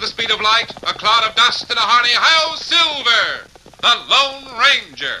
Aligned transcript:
The 0.00 0.06
speed 0.06 0.30
of 0.30 0.40
light, 0.40 0.70
a 0.82 0.94
cloud 0.94 1.28
of 1.28 1.34
dust, 1.34 1.68
and 1.70 1.76
a 1.76 1.82
hearty 1.82 2.10
hi 2.12 2.54
Silver, 2.54 3.48
the 3.80 3.96
Lone 4.08 4.46
Ranger. 4.58 5.20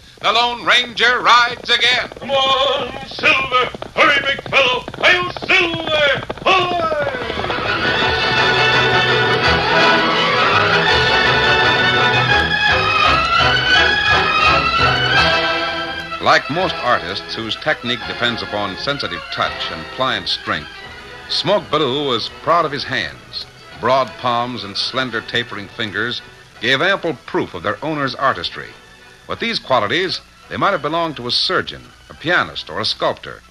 the 0.21 0.31
Lone 0.31 0.63
Ranger 0.63 1.19
rides 1.21 1.69
again. 1.69 2.09
Come 2.19 2.31
on, 2.31 3.07
Silver! 3.07 3.71
Hurry, 3.95 4.21
big 4.21 4.41
fellow! 4.49 4.83
Am 5.03 5.31
Silver! 5.47 6.25
Hi! 6.45 7.01
Like 16.21 16.49
most 16.51 16.75
artists 16.75 17.33
whose 17.33 17.55
technique 17.55 17.99
depends 18.07 18.43
upon 18.43 18.77
sensitive 18.77 19.23
touch 19.33 19.71
and 19.71 19.83
pliant 19.95 20.29
strength, 20.29 20.69
Smoke 21.29 21.63
Ballou 21.71 22.09
was 22.09 22.29
proud 22.43 22.63
of 22.65 22.71
his 22.71 22.83
hands. 22.83 23.47
Broad 23.79 24.07
palms 24.19 24.63
and 24.63 24.77
slender 24.77 25.21
tapering 25.21 25.67
fingers 25.67 26.21
gave 26.61 26.81
ample 26.81 27.15
proof 27.25 27.55
of 27.55 27.63
their 27.63 27.83
owner's 27.83 28.13
artistry. 28.13 28.69
With 29.31 29.39
these 29.39 29.59
qualities, 29.59 30.19
they 30.49 30.57
might 30.57 30.71
have 30.71 30.81
belonged 30.81 31.15
to 31.15 31.25
a 31.25 31.31
surgeon, 31.31 31.83
a 32.09 32.13
pianist, 32.13 32.69
or 32.69 32.81
a 32.81 32.85
sculptor. 32.85 33.41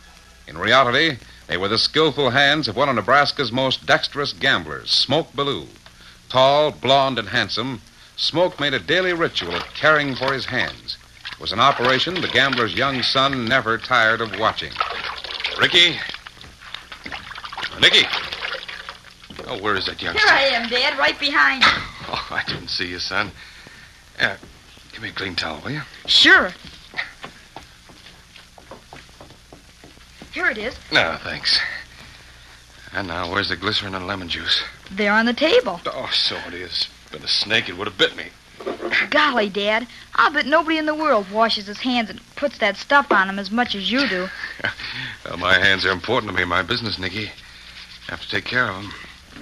In 0.46 0.58
reality, 0.58 1.16
they 1.46 1.56
were 1.56 1.68
the 1.68 1.78
skillful 1.78 2.28
hands 2.28 2.68
of 2.68 2.76
one 2.76 2.90
of 2.90 2.96
Nebraska's 2.96 3.50
most 3.50 3.86
dexterous 3.86 4.34
gamblers, 4.34 4.90
Smoke 4.90 5.34
Ballou. 5.34 5.68
Tall, 6.28 6.70
blond, 6.70 7.18
and 7.18 7.30
handsome, 7.30 7.80
Smoke 8.14 8.60
made 8.60 8.74
a 8.74 8.78
daily 8.78 9.14
ritual 9.14 9.54
of 9.54 9.62
caring 9.72 10.14
for 10.14 10.34
his 10.34 10.44
hands. 10.44 10.98
It 11.32 11.40
was 11.40 11.50
an 11.50 11.60
operation 11.60 12.20
the 12.20 12.28
gambler's 12.28 12.74
young 12.74 13.02
son 13.02 13.46
never 13.46 13.78
tired 13.78 14.20
of 14.20 14.38
watching. 14.38 14.72
Ricky. 15.58 15.96
Nicky. 17.80 18.06
Oh, 19.46 19.58
where 19.62 19.76
is 19.76 19.86
that 19.86 20.02
youngster? 20.02 20.28
Here 20.28 20.36
I 20.36 20.42
am, 20.48 20.68
Dad, 20.68 20.98
right 20.98 21.18
behind 21.18 21.62
you. 21.62 21.70
Oh, 22.12 22.26
I 22.32 22.42
didn't 22.44 22.68
see 22.68 22.88
you, 22.88 22.98
son. 22.98 23.30
Yeah, 24.18 24.36
give 25.00 25.04
me 25.04 25.08
a 25.08 25.12
clean 25.12 25.34
towel, 25.34 25.60
will 25.64 25.70
you? 25.70 25.80
Sure. 26.06 26.50
Here 30.32 30.50
it 30.50 30.58
is. 30.58 30.76
No, 30.92 31.16
thanks. 31.22 31.58
And 32.92 33.08
now, 33.08 33.32
where's 33.32 33.48
the 33.48 33.56
glycerin 33.56 33.94
and 33.94 34.06
lemon 34.06 34.28
juice? 34.28 34.62
There 34.90 35.12
on 35.12 35.24
the 35.24 35.32
table. 35.32 35.80
Oh, 35.86 36.10
so 36.12 36.36
it 36.48 36.54
is. 36.54 36.88
Been 37.10 37.22
a 37.22 37.28
snake, 37.28 37.68
it 37.68 37.78
would 37.78 37.86
have 37.86 37.96
bit 37.96 38.14
me. 38.14 38.26
Golly, 39.08 39.48
Dad, 39.48 39.86
I'll 40.16 40.32
bet 40.32 40.44
nobody 40.44 40.76
in 40.76 40.84
the 40.84 40.94
world 40.94 41.30
washes 41.30 41.66
his 41.66 41.80
hands 41.80 42.10
and 42.10 42.20
puts 42.36 42.58
that 42.58 42.76
stuff 42.76 43.10
on 43.10 43.28
them 43.28 43.38
as 43.38 43.50
much 43.50 43.74
as 43.74 43.90
you 43.90 44.06
do. 44.06 44.28
Well, 45.24 45.36
my 45.36 45.58
hands 45.58 45.86
are 45.86 45.92
important 45.92 46.30
to 46.30 46.36
me 46.36 46.42
in 46.42 46.48
my 46.48 46.62
business, 46.62 46.98
Nicky. 46.98 47.30
Have 48.08 48.20
to 48.22 48.28
take 48.28 48.44
care 48.44 48.68
of 48.68 48.74
them. 48.74 48.92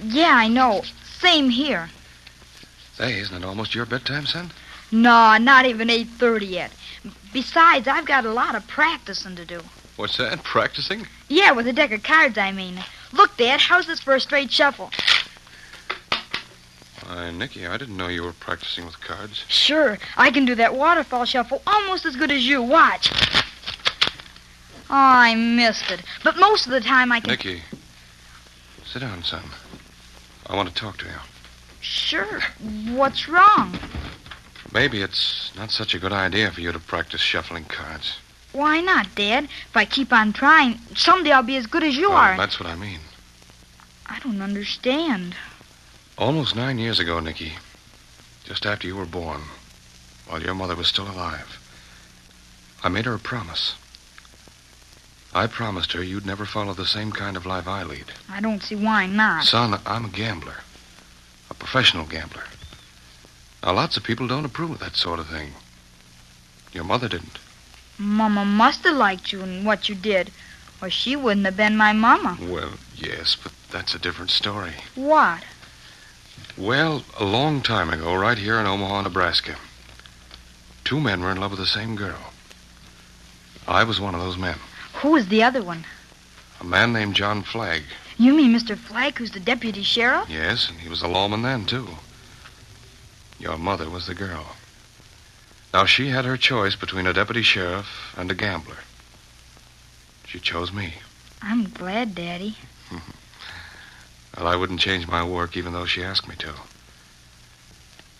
Yeah, 0.03 0.35
I 0.35 0.47
know. 0.47 0.83
Same 1.03 1.49
here. 1.49 1.89
Say, 2.95 3.17
isn't 3.19 3.35
it 3.35 3.45
almost 3.47 3.73
your 3.73 3.87
bedtime, 3.87 4.27
son? 4.27 4.51
No, 4.91 5.37
not 5.37 5.65
even 5.65 5.87
8.30 5.87 6.49
yet. 6.49 6.71
Besides, 7.31 7.87
I've 7.87 8.05
got 8.05 8.25
a 8.25 8.33
lot 8.33 8.55
of 8.55 8.67
practicing 8.67 9.35
to 9.35 9.45
do. 9.45 9.61
What's 9.95 10.17
that? 10.17 10.43
Practicing? 10.43 11.07
Yeah, 11.27 11.51
with 11.51 11.67
a 11.67 11.73
deck 11.73 11.91
of 11.91 12.03
cards, 12.03 12.37
I 12.37 12.51
mean. 12.51 12.83
Look, 13.11 13.37
Dad, 13.37 13.59
how's 13.59 13.85
this 13.85 13.99
for 13.99 14.15
a 14.15 14.19
straight 14.19 14.51
shuffle? 14.51 14.91
Why, 17.05 17.31
Nicky, 17.31 17.67
I 17.67 17.77
didn't 17.77 17.97
know 17.97 18.07
you 18.07 18.23
were 18.23 18.33
practicing 18.33 18.85
with 18.85 18.99
cards. 19.01 19.43
Sure, 19.47 19.97
I 20.15 20.31
can 20.31 20.45
do 20.45 20.55
that 20.55 20.75
waterfall 20.75 21.25
shuffle 21.25 21.61
almost 21.67 22.05
as 22.05 22.15
good 22.15 22.31
as 22.31 22.45
you. 22.45 22.61
Watch. 22.61 23.11
Oh, 24.89 24.95
I 24.95 25.35
missed 25.35 25.91
it. 25.91 26.01
But 26.23 26.37
most 26.37 26.65
of 26.65 26.71
the 26.71 26.81
time 26.81 27.11
I 27.11 27.19
can. 27.19 27.31
Nicky, 27.31 27.61
sit 28.85 28.99
down, 28.99 29.23
son. 29.23 29.43
I 30.47 30.55
want 30.55 30.69
to 30.69 30.75
talk 30.75 30.97
to 30.99 31.05
you. 31.05 31.11
Sure. 31.79 32.41
What's 32.89 33.27
wrong? 33.27 33.77
Maybe 34.73 35.01
it's 35.01 35.51
not 35.55 35.71
such 35.71 35.93
a 35.95 35.99
good 35.99 36.13
idea 36.13 36.51
for 36.51 36.61
you 36.61 36.71
to 36.71 36.79
practice 36.79 37.21
shuffling 37.21 37.65
cards. 37.65 38.17
Why 38.51 38.81
not, 38.81 39.13
Dad? 39.15 39.45
If 39.45 39.75
I 39.75 39.85
keep 39.85 40.11
on 40.11 40.33
trying, 40.33 40.79
someday 40.95 41.31
I'll 41.31 41.43
be 41.43 41.55
as 41.55 41.67
good 41.67 41.83
as 41.83 41.95
you 41.95 42.09
Well, 42.09 42.17
are. 42.17 42.37
That's 42.37 42.59
what 42.59 42.69
I 42.69 42.75
mean. 42.75 42.99
I 44.05 44.19
don't 44.19 44.41
understand. 44.41 45.35
Almost 46.17 46.55
nine 46.55 46.79
years 46.79 46.99
ago, 46.99 47.19
Nicky, 47.19 47.53
just 48.43 48.65
after 48.65 48.87
you 48.87 48.95
were 48.95 49.05
born, 49.05 49.41
while 50.27 50.41
your 50.41 50.55
mother 50.55 50.75
was 50.75 50.87
still 50.87 51.09
alive, 51.09 51.59
I 52.83 52.89
made 52.89 53.05
her 53.05 53.13
a 53.13 53.19
promise. 53.19 53.75
I 55.33 55.45
promised 55.45 55.91
her 55.93 56.03
you'd 56.03 56.25
never 56.25 56.45
follow 56.45 56.73
the 56.73 56.87
same 56.87 57.11
kind 57.11 57.37
of 57.37 57.45
life 57.45 57.67
I 57.67 57.83
lead. 57.83 58.05
I 58.29 58.41
don't 58.41 58.63
see 58.63 58.75
why 58.75 59.05
not. 59.05 59.43
Son, 59.43 59.79
I'm 59.85 60.05
a 60.05 60.09
gambler. 60.09 60.55
A 61.51 61.53
professional 61.53 62.05
gambler. 62.05 62.43
Now, 63.63 63.73
lots 63.73 63.97
of 63.97 64.03
people 64.03 64.27
don't 64.27 64.45
approve 64.45 64.71
of 64.71 64.79
that 64.79 64.95
sort 64.95 65.19
of 65.19 65.27
thing. 65.27 65.51
Your 66.71 66.83
mother 66.83 67.07
didn't. 67.09 67.39
Mama 67.97 68.45
must 68.45 68.83
have 68.85 68.95
liked 68.95 69.31
you 69.33 69.41
and 69.41 69.65
what 69.65 69.89
you 69.89 69.95
did, 69.95 70.31
or 70.81 70.89
she 70.89 71.15
wouldn't 71.15 71.45
have 71.45 71.57
been 71.57 71.75
my 71.75 71.91
mama. 71.91 72.37
Well, 72.41 72.71
yes, 72.95 73.35
but 73.41 73.51
that's 73.71 73.93
a 73.93 73.99
different 73.99 74.31
story. 74.31 74.73
What? 74.95 75.43
Well, 76.57 77.03
a 77.19 77.25
long 77.25 77.61
time 77.61 77.89
ago, 77.89 78.15
right 78.15 78.37
here 78.37 78.59
in 78.59 78.65
Omaha, 78.65 79.01
Nebraska, 79.01 79.55
two 80.85 80.99
men 80.99 81.21
were 81.21 81.31
in 81.31 81.39
love 81.39 81.51
with 81.51 81.59
the 81.59 81.65
same 81.65 81.95
girl. 81.95 82.31
I 83.67 83.83
was 83.83 83.99
one 83.99 84.15
of 84.15 84.21
those 84.21 84.37
men. 84.37 84.57
Who 85.01 85.11
was 85.11 85.27
the 85.27 85.43
other 85.43 85.61
one? 85.61 85.85
A 86.61 86.63
man 86.63 86.93
named 86.93 87.15
John 87.15 87.43
Flagg. 87.43 87.83
You 88.17 88.33
mean 88.33 88.53
Mr. 88.53 88.77
Flagg, 88.77 89.17
who's 89.17 89.31
the 89.31 89.39
deputy 89.39 89.83
sheriff? 89.83 90.29
Yes, 90.29 90.69
and 90.69 90.79
he 90.79 90.89
was 90.89 91.01
a 91.01 91.07
lawman 91.07 91.41
then, 91.41 91.65
too. 91.65 91.87
Your 93.39 93.57
mother 93.57 93.89
was 93.89 94.07
the 94.07 94.13
girl. 94.13 94.55
Now, 95.73 95.85
she 95.85 96.09
had 96.09 96.25
her 96.25 96.37
choice 96.37 96.75
between 96.75 97.07
a 97.07 97.13
deputy 97.13 97.41
sheriff 97.41 98.13
and 98.17 98.29
a 98.29 98.35
gambler. 98.35 98.79
She 100.25 100.39
chose 100.39 100.73
me. 100.73 100.95
I'm 101.41 101.69
glad, 101.69 102.15
Daddy. 102.15 102.57
Well, 104.37 104.47
I 104.47 104.55
wouldn't 104.55 104.79
change 104.79 105.05
my 105.05 105.21
work 105.21 105.57
even 105.57 105.73
though 105.73 105.85
she 105.85 106.01
asked 106.01 106.29
me 106.29 106.35
to. 106.37 106.53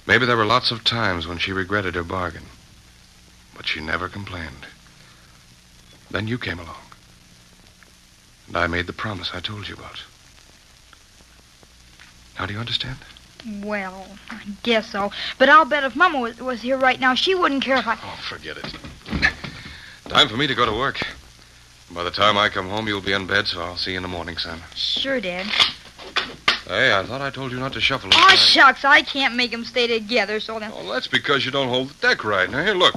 Maybe 0.05 0.25
there 0.25 0.35
were 0.35 0.43
lots 0.43 0.69
of 0.69 0.83
times 0.83 1.27
when 1.27 1.37
she 1.37 1.53
regretted 1.53 1.95
her 1.95 2.03
bargain, 2.03 2.43
but 3.55 3.67
she 3.67 3.79
never 3.79 4.09
complained. 4.09 4.67
Then 6.11 6.27
you 6.27 6.37
came 6.37 6.59
along, 6.59 6.81
and 8.47 8.57
I 8.57 8.67
made 8.67 8.87
the 8.87 8.91
promise 8.91 9.31
I 9.33 9.39
told 9.39 9.69
you 9.69 9.75
about. 9.75 10.03
Now, 12.37 12.47
do 12.47 12.53
you 12.53 12.59
understand? 12.59 12.97
Well, 13.63 14.05
I 14.29 14.41
guess 14.63 14.89
so. 14.91 15.11
But 15.37 15.49
I'll 15.49 15.65
bet 15.65 15.83
if 15.83 15.95
Mama 15.95 16.19
was, 16.19 16.37
was 16.39 16.61
here 16.61 16.77
right 16.77 16.99
now, 16.99 17.15
she 17.15 17.35
wouldn't 17.35 17.63
care 17.63 17.77
if 17.77 17.87
I. 17.87 17.97
Oh, 18.01 18.19
forget 18.27 18.57
it. 18.57 18.73
Time 20.09 20.27
for 20.27 20.37
me 20.37 20.47
to 20.47 20.55
go 20.55 20.65
to 20.65 20.73
work. 20.73 20.99
By 21.91 22.03
the 22.03 22.11
time 22.11 22.37
I 22.37 22.49
come 22.49 22.69
home, 22.69 22.87
you'll 22.87 23.01
be 23.01 23.13
in 23.13 23.25
bed, 23.27 23.47
so 23.47 23.61
I'll 23.61 23.77
see 23.77 23.91
you 23.91 23.97
in 23.97 24.03
the 24.03 24.09
morning, 24.09 24.37
son. 24.37 24.59
Sure, 24.75 25.19
Dad. 25.19 25.45
Hey, 26.67 26.93
I 26.93 27.03
thought 27.03 27.21
I 27.21 27.31
told 27.31 27.51
you 27.51 27.59
not 27.59 27.73
to 27.73 27.81
shuffle. 27.81 28.11
Oh, 28.13 28.35
shucks, 28.35 28.85
I 28.85 29.01
can't 29.01 29.35
make 29.35 29.51
'em 29.53 29.65
stay 29.65 29.87
together, 29.87 30.39
so 30.39 30.59
then. 30.59 30.71
Oh, 30.75 30.91
that's 30.91 31.07
because 31.07 31.43
you 31.45 31.51
don't 31.51 31.69
hold 31.69 31.89
the 31.89 32.07
deck 32.07 32.23
right. 32.23 32.49
Now, 32.49 32.63
here, 32.63 32.75
look. 32.75 32.95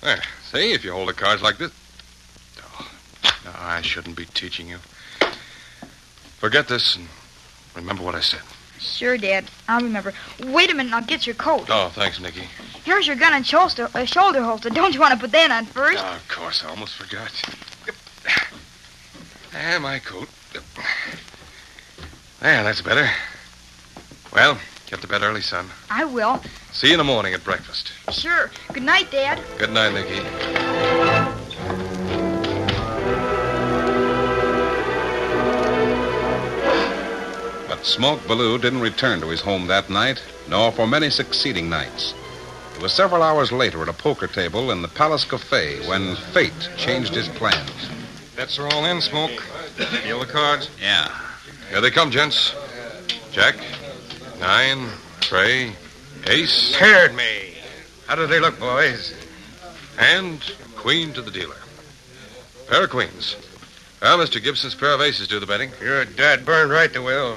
There. 0.00 0.22
See, 0.50 0.72
if 0.72 0.82
you 0.82 0.92
hold 0.92 1.08
the 1.08 1.12
cards 1.12 1.42
like 1.42 1.58
this. 1.58 1.70
I 3.70 3.82
shouldn't 3.82 4.16
be 4.16 4.24
teaching 4.26 4.68
you. 4.68 4.78
Forget 6.38 6.68
this 6.68 6.96
and 6.96 7.06
remember 7.76 8.02
what 8.02 8.14
I 8.14 8.20
said. 8.20 8.40
Sure, 8.78 9.16
Dad. 9.16 9.44
I'll 9.68 9.82
remember. 9.82 10.12
Wait 10.44 10.70
a 10.70 10.74
minute, 10.74 10.92
I'll 10.92 11.04
get 11.04 11.26
your 11.26 11.34
coat. 11.36 11.66
Oh, 11.68 11.90
thanks, 11.94 12.18
Nicky. 12.18 12.48
Here's 12.82 13.06
your 13.06 13.16
gun 13.16 13.34
and 13.34 13.46
shoulder, 13.46 13.88
uh, 13.94 14.04
shoulder 14.06 14.42
holster. 14.42 14.70
Don't 14.70 14.94
you 14.94 15.00
want 15.00 15.12
to 15.12 15.20
put 15.20 15.32
that 15.32 15.50
on 15.50 15.66
first? 15.66 16.02
Oh, 16.02 16.14
of 16.16 16.28
course, 16.28 16.64
I 16.64 16.70
almost 16.70 16.94
forgot. 16.94 17.30
And 19.54 19.82
my 19.82 19.98
coat. 19.98 20.28
There, 22.40 22.62
that's 22.64 22.80
better. 22.80 23.08
Well, 24.32 24.58
get 24.86 25.00
to 25.02 25.06
bed 25.08 25.22
early, 25.22 25.42
son. 25.42 25.66
I 25.90 26.04
will. 26.04 26.40
See 26.72 26.88
you 26.88 26.94
in 26.94 26.98
the 26.98 27.04
morning 27.04 27.34
at 27.34 27.44
breakfast. 27.44 27.92
Sure. 28.12 28.50
Good 28.72 28.82
night, 28.82 29.10
Dad. 29.10 29.42
Good 29.58 29.72
night, 29.72 29.92
Nicky. 29.92 30.49
Smoke 37.82 38.26
Ballou 38.26 38.58
didn't 38.58 38.80
return 38.80 39.20
to 39.20 39.28
his 39.28 39.40
home 39.40 39.66
that 39.66 39.90
night, 39.90 40.22
nor 40.48 40.70
for 40.72 40.86
many 40.86 41.10
succeeding 41.10 41.68
nights. 41.68 42.14
It 42.76 42.82
was 42.82 42.92
several 42.92 43.22
hours 43.22 43.52
later 43.52 43.82
at 43.82 43.88
a 43.88 43.92
poker 43.92 44.26
table 44.26 44.70
in 44.70 44.82
the 44.82 44.88
Palace 44.88 45.24
Cafe 45.24 45.86
when 45.88 46.16
fate 46.16 46.70
changed 46.76 47.14
his 47.14 47.28
plans. 47.28 47.90
Bets 48.36 48.58
are 48.58 48.68
all 48.68 48.84
in, 48.84 49.00
Smoke. 49.00 49.42
Deal 50.04 50.20
the 50.20 50.26
cards. 50.26 50.70
Yeah. 50.80 51.08
Here 51.70 51.80
they 51.80 51.90
come, 51.90 52.10
gents. 52.10 52.54
Jack, 53.32 53.56
nine, 54.40 54.88
Trey, 55.20 55.72
ace, 56.26 56.76
Paired 56.76 57.14
me. 57.14 57.54
How 58.06 58.14
do 58.14 58.26
they 58.26 58.40
look, 58.40 58.58
boys? 58.58 59.14
and 60.00 60.40
queen 60.76 61.12
to 61.12 61.22
the 61.22 61.30
dealer. 61.30 61.56
Pair 62.68 62.84
of 62.84 62.90
queens. 62.90 63.36
Well, 64.00 64.18
Mr. 64.18 64.42
Gibson's 64.42 64.74
pair 64.74 64.94
of 64.94 65.00
aces 65.02 65.28
do 65.28 65.38
the 65.38 65.46
betting. 65.46 65.70
You're 65.80 66.06
dead 66.06 66.46
burned 66.46 66.70
right 66.70 66.92
to 66.94 67.02
will. 67.02 67.36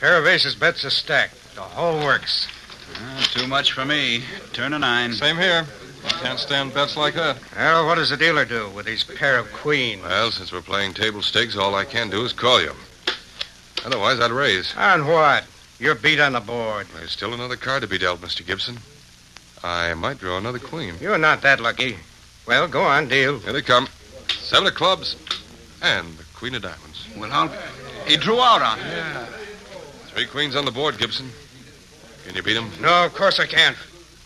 Pair 0.00 0.16
of 0.16 0.26
aces 0.26 0.54
bets 0.54 0.82
a 0.84 0.90
stack. 0.90 1.30
The 1.54 1.60
whole 1.60 2.02
works. 2.02 2.48
Uh, 2.96 3.22
too 3.24 3.46
much 3.46 3.72
for 3.72 3.84
me. 3.84 4.22
Turn 4.54 4.72
a 4.72 4.78
nine. 4.78 5.12
Same 5.12 5.36
here. 5.36 5.66
Can't 6.22 6.38
stand 6.38 6.72
bets 6.72 6.96
like 6.96 7.12
that. 7.14 7.36
Well, 7.54 7.86
what 7.86 7.96
does 7.96 8.08
the 8.08 8.16
dealer 8.16 8.46
do 8.46 8.70
with 8.70 8.86
his 8.86 9.04
pair 9.04 9.36
of 9.36 9.52
queens? 9.52 10.02
Well, 10.02 10.30
since 10.30 10.52
we're 10.52 10.62
playing 10.62 10.94
table 10.94 11.20
stakes, 11.20 11.54
all 11.54 11.74
I 11.74 11.84
can 11.84 12.08
do 12.08 12.24
is 12.24 12.32
call 12.32 12.62
you. 12.62 12.72
Otherwise, 13.84 14.20
I'd 14.20 14.30
raise. 14.30 14.74
On 14.74 15.06
what? 15.06 15.44
You're 15.78 15.94
beat 15.94 16.18
on 16.18 16.32
the 16.32 16.40
board. 16.40 16.86
There's 16.96 17.12
still 17.12 17.34
another 17.34 17.56
card 17.56 17.82
to 17.82 17.88
be 17.88 17.98
dealt, 17.98 18.22
Mr. 18.22 18.46
Gibson. 18.46 18.78
I 19.62 19.92
might 19.92 20.18
draw 20.18 20.38
another 20.38 20.58
queen. 20.58 20.94
You're 20.98 21.18
not 21.18 21.42
that 21.42 21.60
lucky. 21.60 21.96
Well, 22.46 22.68
go 22.68 22.80
on, 22.80 23.08
deal. 23.08 23.38
Here 23.38 23.52
they 23.52 23.60
come. 23.60 23.86
Seven 24.28 24.66
of 24.66 24.74
clubs 24.74 25.16
and 25.82 26.16
the 26.16 26.24
queen 26.34 26.54
of 26.54 26.62
diamonds. 26.62 27.06
Well, 27.18 27.30
I'll... 27.30 27.52
He 28.06 28.16
drew 28.16 28.40
out 28.40 28.62
on 28.62 28.78
it. 28.78 29.39
Three 30.20 30.28
queens 30.28 30.54
on 30.54 30.66
the 30.66 30.70
board, 30.70 30.98
Gibson. 30.98 31.30
Can 32.26 32.36
you 32.36 32.42
beat 32.42 32.54
him? 32.54 32.70
No, 32.82 33.06
of 33.06 33.14
course 33.14 33.40
I 33.40 33.46
can't. 33.46 33.74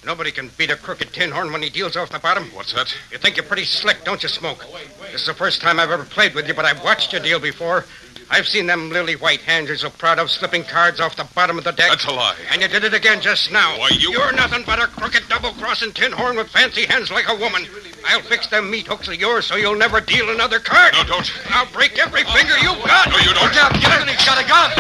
Nobody 0.04 0.32
can 0.32 0.50
beat 0.58 0.72
a 0.72 0.76
crooked 0.76 1.12
tin 1.12 1.30
horn 1.30 1.52
when 1.52 1.62
he 1.62 1.70
deals 1.70 1.96
off 1.96 2.10
the 2.10 2.18
bottom. 2.18 2.46
What's 2.46 2.72
that? 2.72 2.92
You 3.12 3.18
think 3.18 3.36
you're 3.36 3.46
pretty 3.46 3.62
slick, 3.62 4.02
don't 4.02 4.20
you, 4.20 4.28
Smoke? 4.28 4.66
This 5.12 5.20
is 5.20 5.26
the 5.28 5.34
first 5.34 5.62
time 5.62 5.78
I've 5.78 5.92
ever 5.92 6.02
played 6.02 6.34
with 6.34 6.48
you, 6.48 6.54
but 6.54 6.64
I've 6.64 6.82
watched 6.82 7.12
you 7.12 7.20
deal 7.20 7.38
before. 7.38 7.84
I've 8.30 8.46
seen 8.48 8.66
them 8.66 8.90
lily 8.90 9.14
white 9.16 9.40
hands 9.40 9.68
you're 9.68 9.76
so 9.76 9.90
proud 9.90 10.18
of 10.18 10.30
slipping 10.30 10.64
cards 10.64 11.00
off 11.00 11.16
the 11.16 11.24
bottom 11.34 11.58
of 11.58 11.64
the 11.64 11.72
deck. 11.72 11.90
That's 11.90 12.04
a 12.06 12.10
lie. 12.12 12.36
And 12.50 12.60
you 12.62 12.68
did 12.68 12.84
it 12.84 12.94
again 12.94 13.20
just 13.20 13.52
now. 13.52 13.78
Why, 13.78 13.88
you- 13.90 14.10
You're 14.12 14.32
nothing 14.32 14.62
but 14.64 14.78
a 14.82 14.86
crooked 14.86 15.28
double-crossing 15.28 15.92
tin 15.92 16.12
horn 16.12 16.36
with 16.36 16.48
fancy 16.50 16.86
hands 16.86 17.10
like 17.10 17.28
a 17.28 17.34
woman. 17.36 17.66
I'll 18.06 18.20
fix 18.22 18.46
them 18.48 18.70
meat 18.70 18.86
hooks 18.86 19.08
of 19.08 19.14
yours 19.14 19.46
so 19.46 19.56
you'll 19.56 19.76
never 19.76 20.00
deal 20.00 20.30
another 20.30 20.58
card. 20.58 20.92
No, 20.94 21.04
don't. 21.04 21.30
I'll 21.50 21.70
break 21.72 21.98
every 21.98 22.24
finger 22.24 22.56
you've 22.58 22.82
got. 22.84 23.08
No, 23.10 23.18
you 23.18 23.32
don't. 23.34 23.44
Look 23.44 23.56
out, 23.56 23.72
Gibson, 23.74 24.08
he's 24.08 24.24
got 24.24 24.42
a 24.42 24.48
gun. 24.48 24.70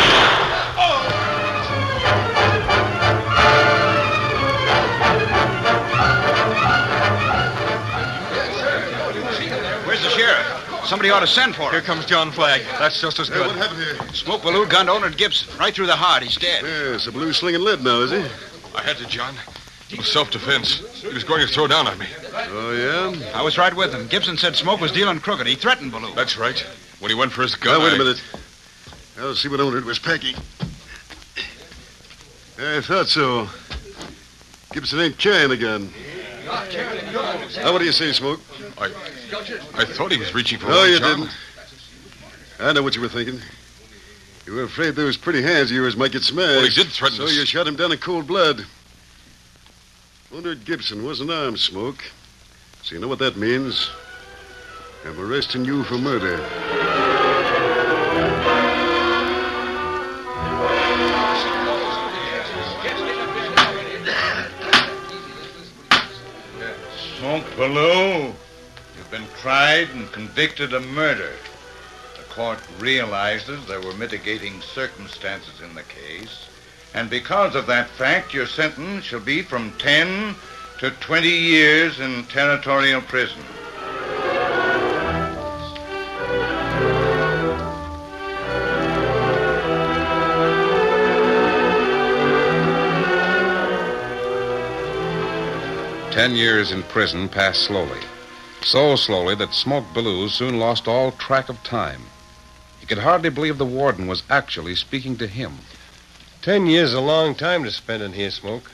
Where's 0.76 1.23
Somebody 10.86 11.10
ought 11.10 11.20
to 11.20 11.26
send 11.26 11.54
for 11.56 11.62
him. 11.62 11.70
Here 11.72 11.80
comes 11.80 12.04
John 12.06 12.30
Flagg. 12.30 12.62
That's 12.78 13.00
just 13.00 13.18
as 13.18 13.30
good. 13.30 13.46
what 13.46 13.56
happened 13.56 13.80
here? 13.82 13.96
Smoke 14.12 14.42
Ballou 14.42 14.66
gunned 14.66 14.90
owner 14.90 15.10
Gibson. 15.10 15.56
Right 15.58 15.74
through 15.74 15.86
the 15.86 15.96
heart. 15.96 16.22
He's 16.22 16.36
dead. 16.36 16.62
Yes, 16.64 17.06
Ballou 17.06 17.32
slinging 17.32 17.62
lead 17.62 17.82
now, 17.82 18.00
is 18.02 18.10
he? 18.10 18.18
I 18.76 18.82
had 18.82 18.96
to, 18.98 19.06
John. 19.06 19.34
It 19.90 19.98
was 19.98 20.10
self-defense. 20.12 21.02
He 21.02 21.08
was 21.08 21.24
going 21.24 21.46
to 21.46 21.52
throw 21.52 21.66
down 21.66 21.86
on 21.86 21.98
me. 21.98 22.06
Oh, 22.34 22.72
yeah? 23.14 23.32
I 23.34 23.42
was 23.42 23.56
right 23.58 23.74
with 23.74 23.94
him. 23.94 24.08
Gibson 24.08 24.36
said 24.36 24.56
Smoke 24.56 24.80
was 24.80 24.92
dealing 24.92 25.20
crooked. 25.20 25.46
He 25.46 25.54
threatened 25.54 25.92
Ballou. 25.92 26.14
That's 26.14 26.36
right. 26.36 26.58
When 27.00 27.10
he 27.10 27.14
went 27.14 27.32
for 27.32 27.42
his 27.42 27.54
gun, 27.54 27.78
Now, 27.78 27.84
wait 27.84 27.92
I- 27.92 27.96
a 27.96 27.98
minute. 27.98 28.22
I'll 29.18 29.34
see 29.34 29.48
what 29.48 29.60
owner 29.60 29.78
it 29.78 29.84
was 29.84 29.98
packing. 29.98 30.34
I 32.58 32.80
thought 32.80 33.06
so. 33.08 33.48
Gibson 34.72 35.00
ain't 35.00 35.18
carrying 35.18 35.50
a 35.52 35.56
gun. 35.56 35.92
Now, 37.56 37.72
what 37.72 37.78
do 37.78 37.84
you 37.84 37.92
say, 37.92 38.12
Smoke? 38.12 38.40
I, 38.78 38.86
I 39.74 39.84
thought 39.84 40.12
he 40.12 40.18
was 40.18 40.34
reaching 40.34 40.58
for 40.58 40.66
No, 40.68 40.84
you 40.84 40.98
didn't. 40.98 41.30
I 42.60 42.72
know 42.72 42.82
what 42.82 42.94
you 42.94 43.00
were 43.02 43.08
thinking. 43.08 43.40
You 44.46 44.54
were 44.54 44.62
afraid 44.64 44.94
those 44.94 45.16
pretty 45.16 45.42
hands 45.42 45.70
of 45.70 45.76
yours 45.76 45.96
might 45.96 46.12
get 46.12 46.22
smashed. 46.22 46.48
Well, 46.56 46.66
he 46.66 46.70
did 46.70 46.88
threaten 46.92 47.16
So 47.16 47.24
us. 47.24 47.34
you 47.34 47.44
shot 47.46 47.66
him 47.66 47.76
down 47.76 47.92
in 47.92 47.98
cold 47.98 48.26
blood. 48.26 48.64
Leonard 50.30 50.64
Gibson 50.64 51.04
wasn't 51.04 51.30
armed, 51.30 51.58
Smoke. 51.58 52.02
So 52.82 52.94
you 52.94 53.00
know 53.00 53.08
what 53.08 53.18
that 53.20 53.36
means? 53.36 53.90
I'm 55.04 55.18
arresting 55.18 55.64
you 55.64 55.82
for 55.84 55.94
murder. 55.98 56.38
Ballou, 67.56 68.34
you've 68.96 69.10
been 69.12 69.28
tried 69.40 69.88
and 69.90 70.10
convicted 70.12 70.72
of 70.72 70.84
murder. 70.88 71.30
The 72.16 72.34
court 72.34 72.58
realizes 72.80 73.64
there 73.66 73.80
were 73.80 73.92
mitigating 73.92 74.60
circumstances 74.60 75.60
in 75.60 75.72
the 75.76 75.84
case, 75.84 76.46
And 76.94 77.10
because 77.10 77.54
of 77.54 77.66
that 77.66 77.90
fact, 77.90 78.34
your 78.34 78.46
sentence 78.46 79.04
shall 79.04 79.20
be 79.20 79.42
from 79.42 79.72
10 79.78 80.34
to 80.78 80.90
20 80.90 81.28
years 81.28 82.00
in 82.00 82.24
territorial 82.26 83.02
prison. 83.02 83.42
Ten 96.14 96.36
years 96.36 96.70
in 96.70 96.84
prison 96.84 97.28
passed 97.28 97.62
slowly. 97.62 97.98
So 98.62 98.94
slowly 98.94 99.34
that 99.34 99.52
Smoke 99.52 99.84
Ballou 99.92 100.28
soon 100.28 100.60
lost 100.60 100.86
all 100.86 101.10
track 101.10 101.48
of 101.48 101.60
time. 101.64 102.02
He 102.78 102.86
could 102.86 102.98
hardly 102.98 103.30
believe 103.30 103.58
the 103.58 103.66
warden 103.66 104.06
was 104.06 104.22
actually 104.30 104.76
speaking 104.76 105.16
to 105.16 105.26
him. 105.26 105.58
Ten 106.40 106.66
years 106.66 106.90
is 106.90 106.94
a 106.94 107.00
long 107.00 107.34
time 107.34 107.64
to 107.64 107.70
spend 107.72 108.00
in 108.00 108.12
here, 108.12 108.30
Smoke. 108.30 108.70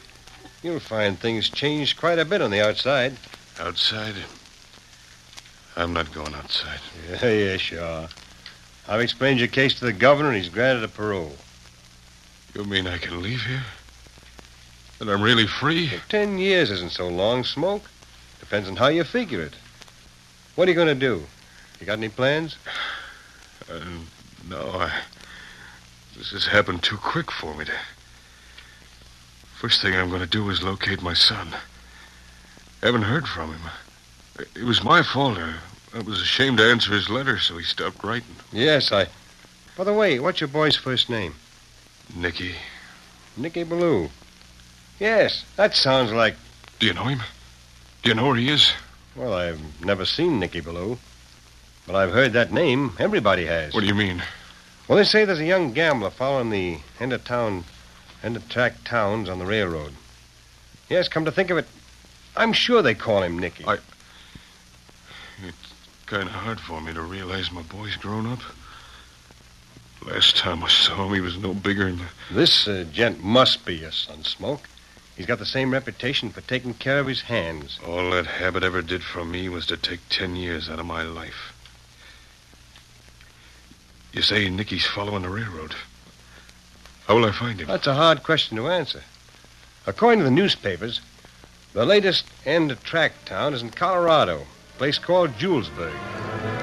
You'll 0.62 0.80
find 0.80 1.18
things 1.18 1.48
changed 1.48 1.98
quite 1.98 2.18
a 2.18 2.26
bit 2.26 2.42
on 2.42 2.50
the 2.50 2.60
outside. 2.60 3.16
Outside? 3.58 4.16
I'm 5.76 5.94
not 5.94 6.12
going 6.12 6.34
outside. 6.34 6.80
Yeah, 7.22 7.30
yeah, 7.30 7.56
sure. 7.56 8.08
I've 8.86 9.00
explained 9.00 9.38
your 9.38 9.48
case 9.48 9.78
to 9.78 9.86
the 9.86 9.94
governor, 9.94 10.28
and 10.28 10.36
he's 10.36 10.50
granted 10.50 10.84
a 10.84 10.88
parole. 10.88 11.36
You 12.54 12.64
mean 12.64 12.86
I 12.86 12.98
can 12.98 13.22
leave 13.22 13.40
here? 13.46 13.64
That 15.00 15.08
I'm 15.08 15.22
really 15.22 15.46
free? 15.46 15.88
Well, 15.90 16.00
ten 16.10 16.36
years 16.36 16.70
isn't 16.70 16.92
so 16.92 17.08
long, 17.08 17.42
Smoke. 17.42 17.84
Depends 18.38 18.68
on 18.68 18.76
how 18.76 18.88
you 18.88 19.02
figure 19.02 19.40
it. 19.40 19.54
What 20.56 20.68
are 20.68 20.70
you 20.70 20.74
going 20.74 20.88
to 20.88 20.94
do? 20.94 21.24
You 21.80 21.86
got 21.86 21.98
any 21.98 22.08
plans? 22.08 22.56
Uh, 23.70 23.78
no, 24.48 24.58
I. 24.58 24.90
This 26.16 26.32
has 26.32 26.46
happened 26.46 26.82
too 26.82 26.96
quick 26.96 27.30
for 27.30 27.54
me 27.54 27.66
to. 27.66 27.72
First 29.60 29.80
thing 29.80 29.94
I'm 29.94 30.08
going 30.08 30.22
to 30.22 30.26
do 30.26 30.50
is 30.50 30.60
locate 30.60 31.02
my 31.02 31.14
son. 31.14 31.54
Haven't 32.82 33.02
heard 33.02 33.28
from 33.28 33.52
him. 33.52 33.60
It 34.56 34.64
was 34.64 34.82
my 34.82 35.04
fault. 35.04 35.38
I, 35.38 35.54
I 35.94 36.00
was 36.00 36.20
ashamed 36.20 36.58
to 36.58 36.64
answer 36.68 36.92
his 36.92 37.08
letter, 37.08 37.38
so 37.38 37.58
he 37.58 37.64
stopped 37.64 38.02
writing. 38.02 38.34
Yes, 38.50 38.90
I. 38.90 39.06
By 39.76 39.84
the 39.84 39.94
way, 39.94 40.18
what's 40.18 40.40
your 40.40 40.48
boy's 40.48 40.74
first 40.74 41.08
name? 41.08 41.34
Nicky. 42.12 42.56
Nicky 43.36 43.62
Ballou. 43.62 44.10
Yes, 45.00 45.44
that 45.56 45.74
sounds 45.74 46.12
like. 46.12 46.36
Do 46.78 46.86
you 46.86 46.92
know 46.94 47.04
him? 47.04 47.20
Do 48.02 48.10
you 48.10 48.14
know 48.14 48.26
where 48.28 48.36
he 48.36 48.48
is? 48.50 48.72
Well, 49.16 49.34
I've 49.34 49.60
never 49.84 50.04
seen 50.04 50.38
Nicky 50.38 50.60
Ballou. 50.60 50.98
But 51.86 51.96
I've 51.96 52.12
heard 52.12 52.34
that 52.34 52.52
name. 52.52 52.92
Everybody 52.98 53.46
has. 53.46 53.74
What 53.74 53.80
do 53.80 53.86
you 53.86 53.94
mean? 53.94 54.22
Well, 54.86 54.98
they 54.98 55.04
say 55.04 55.24
there's 55.24 55.40
a 55.40 55.44
young 55.44 55.72
gambler 55.72 56.10
following 56.10 56.50
the 56.50 56.78
end 57.00 57.12
of 57.12 57.24
town, 57.24 57.64
end 58.22 58.36
of 58.36 58.48
track 58.48 58.84
towns 58.84 59.28
on 59.28 59.38
the 59.38 59.46
railroad. 59.46 59.94
Yes, 60.88 61.08
come 61.08 61.24
to 61.24 61.32
think 61.32 61.50
of 61.50 61.58
it, 61.58 61.66
I'm 62.36 62.52
sure 62.52 62.82
they 62.82 62.94
call 62.94 63.22
him 63.22 63.38
Nicky. 63.38 63.64
I- 63.66 63.78
It's 65.46 65.72
kind 66.06 66.24
of 66.24 66.30
hard 66.34 66.60
for 66.60 66.80
me 66.80 66.92
to 66.92 67.00
realize 67.02 67.50
my 67.52 67.62
boy's 67.62 67.96
grown 67.96 68.26
up. 68.26 68.40
Last 70.04 70.36
time 70.36 70.64
I 70.64 70.68
saw 70.68 71.06
him, 71.06 71.14
he 71.14 71.20
was 71.20 71.36
no 71.38 71.54
bigger 71.54 71.84
than. 71.90 72.06
This 72.30 72.66
uh, 72.66 72.84
gent 72.92 73.22
must 73.22 73.64
be 73.64 73.76
your 73.76 73.92
son, 73.92 74.24
Smoke. 74.24 74.62
He's 75.20 75.26
got 75.26 75.38
the 75.38 75.44
same 75.44 75.70
reputation 75.70 76.30
for 76.30 76.40
taking 76.40 76.72
care 76.72 76.98
of 76.98 77.06
his 77.06 77.20
hands. 77.20 77.78
All 77.86 78.12
that 78.12 78.24
habit 78.24 78.62
ever 78.62 78.80
did 78.80 79.04
for 79.04 79.22
me 79.22 79.50
was 79.50 79.66
to 79.66 79.76
take 79.76 80.00
ten 80.08 80.34
years 80.34 80.70
out 80.70 80.78
of 80.78 80.86
my 80.86 81.02
life. 81.02 81.52
You 84.14 84.22
say 84.22 84.48
Nicky's 84.48 84.86
following 84.86 85.20
the 85.20 85.28
railroad. 85.28 85.74
How 87.06 87.16
will 87.16 87.26
I 87.26 87.32
find 87.32 87.60
him? 87.60 87.66
That's 87.66 87.86
a 87.86 87.92
hard 87.92 88.22
question 88.22 88.56
to 88.56 88.68
answer. 88.68 89.02
According 89.86 90.20
to 90.20 90.24
the 90.24 90.30
newspapers, 90.30 91.02
the 91.74 91.84
latest 91.84 92.24
end 92.46 92.70
of 92.70 92.82
track 92.82 93.12
town 93.26 93.52
is 93.52 93.60
in 93.60 93.68
Colorado, 93.68 94.46
a 94.74 94.78
place 94.78 94.98
called 94.98 95.32
Julesburg. 95.32 96.59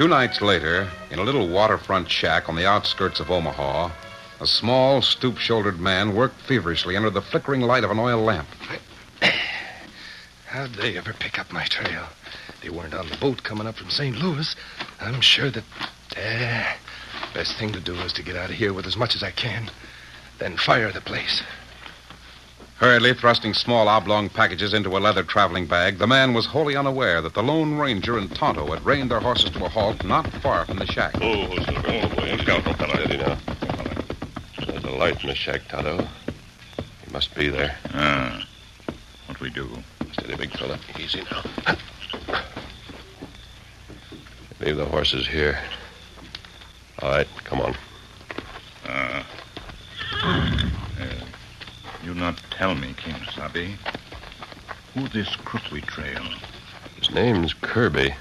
Two 0.00 0.08
nights 0.08 0.40
later, 0.40 0.88
in 1.10 1.18
a 1.18 1.22
little 1.22 1.46
waterfront 1.46 2.10
shack 2.10 2.48
on 2.48 2.56
the 2.56 2.64
outskirts 2.64 3.20
of 3.20 3.30
Omaha, 3.30 3.90
a 4.40 4.46
small, 4.46 5.02
stoop 5.02 5.36
shouldered 5.36 5.78
man 5.78 6.14
worked 6.14 6.40
feverishly 6.40 6.96
under 6.96 7.10
the 7.10 7.20
flickering 7.20 7.60
light 7.60 7.84
of 7.84 7.90
an 7.90 7.98
oil 7.98 8.22
lamp. 8.22 8.48
How'd 10.46 10.72
they 10.72 10.96
ever 10.96 11.12
pick 11.12 11.38
up 11.38 11.52
my 11.52 11.66
trail? 11.66 12.06
They 12.62 12.70
weren't 12.70 12.94
on 12.94 13.10
the 13.10 13.16
boat 13.18 13.42
coming 13.42 13.66
up 13.66 13.76
from 13.76 13.90
St. 13.90 14.16
Louis. 14.16 14.56
I'm 15.02 15.20
sure 15.20 15.50
that. 15.50 15.64
Eh, 16.16 16.76
best 17.34 17.58
thing 17.58 17.70
to 17.72 17.80
do 17.80 17.94
is 17.96 18.14
to 18.14 18.22
get 18.22 18.36
out 18.36 18.48
of 18.48 18.56
here 18.56 18.72
with 18.72 18.86
as 18.86 18.96
much 18.96 19.14
as 19.14 19.22
I 19.22 19.32
can, 19.32 19.70
then 20.38 20.56
fire 20.56 20.90
the 20.90 21.02
place. 21.02 21.42
Hurriedly 22.80 23.12
thrusting 23.12 23.52
small 23.52 23.88
oblong 23.88 24.30
packages 24.30 24.72
into 24.72 24.96
a 24.96 25.00
leather 25.00 25.22
traveling 25.22 25.66
bag, 25.66 25.98
the 25.98 26.06
man 26.06 26.32
was 26.32 26.46
wholly 26.46 26.76
unaware 26.76 27.20
that 27.20 27.34
the 27.34 27.42
Lone 27.42 27.76
Ranger 27.76 28.16
and 28.16 28.34
Tonto 28.34 28.72
had 28.72 28.82
reined 28.86 29.10
their 29.10 29.20
horses 29.20 29.50
to 29.50 29.66
a 29.66 29.68
halt 29.68 30.02
not 30.02 30.26
far 30.40 30.64
from 30.64 30.78
the 30.78 30.86
shack. 30.86 31.14
Oh, 31.20 31.46
Silver. 31.56 31.82
Oh, 31.86 32.08
boy. 32.08 32.36
Look 32.36 32.48
out, 32.48 32.78
fella. 32.78 32.96
Steady 32.96 33.18
now. 33.18 33.36
There's 34.66 34.84
a 34.84 34.90
light 34.92 35.22
in 35.22 35.28
the 35.28 35.34
shack, 35.34 35.68
Tonto. 35.68 36.08
He 37.04 37.12
must 37.12 37.34
be 37.34 37.50
there. 37.50 37.76
Ah. 37.92 38.46
What 39.26 39.40
we 39.40 39.50
do? 39.50 39.68
Steady, 40.12 40.36
big 40.36 40.50
fella. 40.58 40.78
Easy 40.98 41.22
now. 41.30 41.42
Leave 44.58 44.78
the 44.78 44.86
horses 44.86 45.26
here. 45.26 45.58
All 47.02 47.10
right, 47.10 47.28
come 47.44 47.60
on. 47.60 47.76
Uh, 48.88 49.22
you 52.04 52.14
not 52.14 52.40
tell 52.50 52.74
me, 52.74 52.94
King 52.94 53.16
Sabi, 53.34 53.76
who 54.94 55.08
this 55.08 55.36
crook 55.36 55.70
we 55.70 55.80
trail? 55.82 56.22
His 56.98 57.10
name's 57.10 57.54
Kirby. 57.54 58.14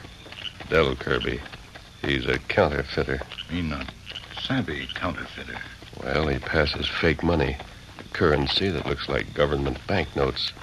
Del 0.69 0.95
Kirby. 0.95 1.39
He's 2.01 2.25
a 2.27 2.37
counterfeiter. 2.39 3.21
Me 3.51 3.61
not 3.61 3.91
savvy 4.41 4.87
counterfeiter. 4.95 5.59
Well, 6.03 6.27
he 6.27 6.39
passes 6.39 6.87
fake 6.87 7.23
money, 7.23 7.57
currency 8.13 8.69
that 8.69 8.85
looks 8.85 9.09
like 9.09 9.33
government 9.33 9.79
banknotes. 9.87 10.53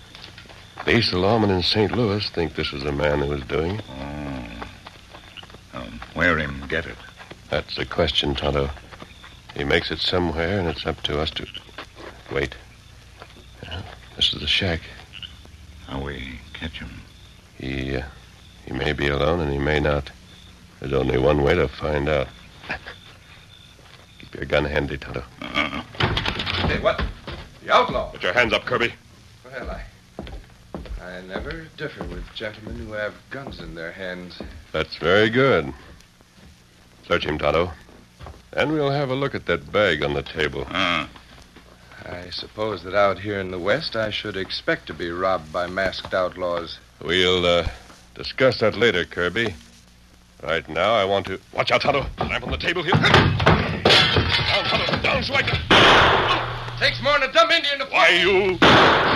These 0.84 1.10
the 1.10 1.16
lawmen 1.16 1.50
in 1.50 1.62
St. 1.62 1.92
Louis 1.92 2.28
think 2.30 2.54
this 2.54 2.72
is 2.72 2.84
the 2.84 2.92
man 2.92 3.20
who 3.20 3.32
is 3.32 3.42
doing 3.44 3.76
it. 3.76 3.84
Oh. 3.90 5.78
Um, 5.80 6.00
where 6.14 6.38
him 6.38 6.64
get 6.68 6.86
it? 6.86 6.96
That's 7.50 7.76
the 7.76 7.84
question, 7.84 8.34
Tonto. 8.34 8.70
He 9.56 9.64
makes 9.64 9.90
it 9.90 9.98
somewhere, 9.98 10.58
and 10.58 10.68
it's 10.68 10.86
up 10.86 11.02
to 11.02 11.20
us 11.20 11.30
to. 11.32 11.46
Wait. 12.32 12.54
Yeah, 14.16 14.22
this 14.22 14.32
is 14.32 14.40
the 14.40 14.46
shack. 14.46 14.80
How 15.86 16.02
we 16.02 16.38
catch 16.54 16.78
him? 16.78 16.90
He, 17.58 17.96
uh, 17.96 18.02
he 18.64 18.72
may 18.72 18.92
be 18.92 19.08
alone, 19.08 19.40
and 19.40 19.52
he 19.52 19.58
may 19.58 19.78
not. 19.78 20.10
There's 20.80 20.94
only 20.94 21.18
one 21.18 21.42
way 21.42 21.54
to 21.54 21.68
find 21.68 22.08
out. 22.08 22.28
Keep 24.18 24.34
your 24.34 24.44
gun 24.46 24.64
handy, 24.64 24.96
Tonto. 24.96 25.22
Uh-uh. 25.42 25.82
Hey, 26.66 26.80
what? 26.80 27.02
The 27.62 27.72
outlaw? 27.72 28.10
Put 28.10 28.22
your 28.22 28.32
hands 28.32 28.52
up, 28.52 28.64
Kirby. 28.64 28.92
Well, 29.44 29.70
I. 29.70 29.84
I 31.02 31.20
never 31.22 31.66
differ 31.76 32.04
with 32.04 32.24
gentlemen 32.34 32.86
who 32.86 32.92
have 32.92 33.14
guns 33.30 33.60
in 33.60 33.74
their 33.74 33.92
hands. 33.92 34.40
That's 34.72 34.96
very 34.96 35.28
good. 35.30 35.72
Search 37.06 37.26
him, 37.26 37.38
Tonto. 37.38 37.70
And 38.54 38.72
we'll 38.72 38.90
have 38.90 39.10
a 39.10 39.14
look 39.14 39.34
at 39.34 39.46
that 39.46 39.70
bag 39.70 40.02
on 40.02 40.14
the 40.14 40.22
table. 40.22 40.66
Uh, 40.70 41.06
I 42.08 42.30
suppose 42.30 42.84
that 42.84 42.94
out 42.94 43.18
here 43.18 43.40
in 43.40 43.50
the 43.50 43.58
West 43.58 43.96
I 43.96 44.10
should 44.10 44.36
expect 44.36 44.86
to 44.86 44.94
be 44.94 45.10
robbed 45.10 45.52
by 45.52 45.66
masked 45.66 46.14
outlaws. 46.14 46.78
We'll 47.02 47.44
uh, 47.44 47.66
discuss 48.14 48.60
that 48.60 48.76
later, 48.76 49.04
Kirby. 49.04 49.54
Right 50.42 50.68
now, 50.68 50.94
I 50.94 51.04
want 51.04 51.26
to. 51.26 51.40
Watch 51.52 51.72
out, 51.72 51.80
Tonto. 51.80 52.06
Lamp 52.20 52.44
on 52.44 52.52
the 52.52 52.58
table 52.58 52.82
here. 52.82 52.92
Down, 52.92 53.34
Tonto. 54.64 55.02
Down, 55.02 55.22
so 55.24 55.34
I 55.34 55.42
can. 55.42 56.78
Takes 56.78 57.02
more 57.02 57.18
than 57.18 57.30
a 57.30 57.32
dumb 57.32 57.50
Indian 57.50 57.80
to. 57.80 57.86
Why, 57.86 58.10
you. 58.10 59.15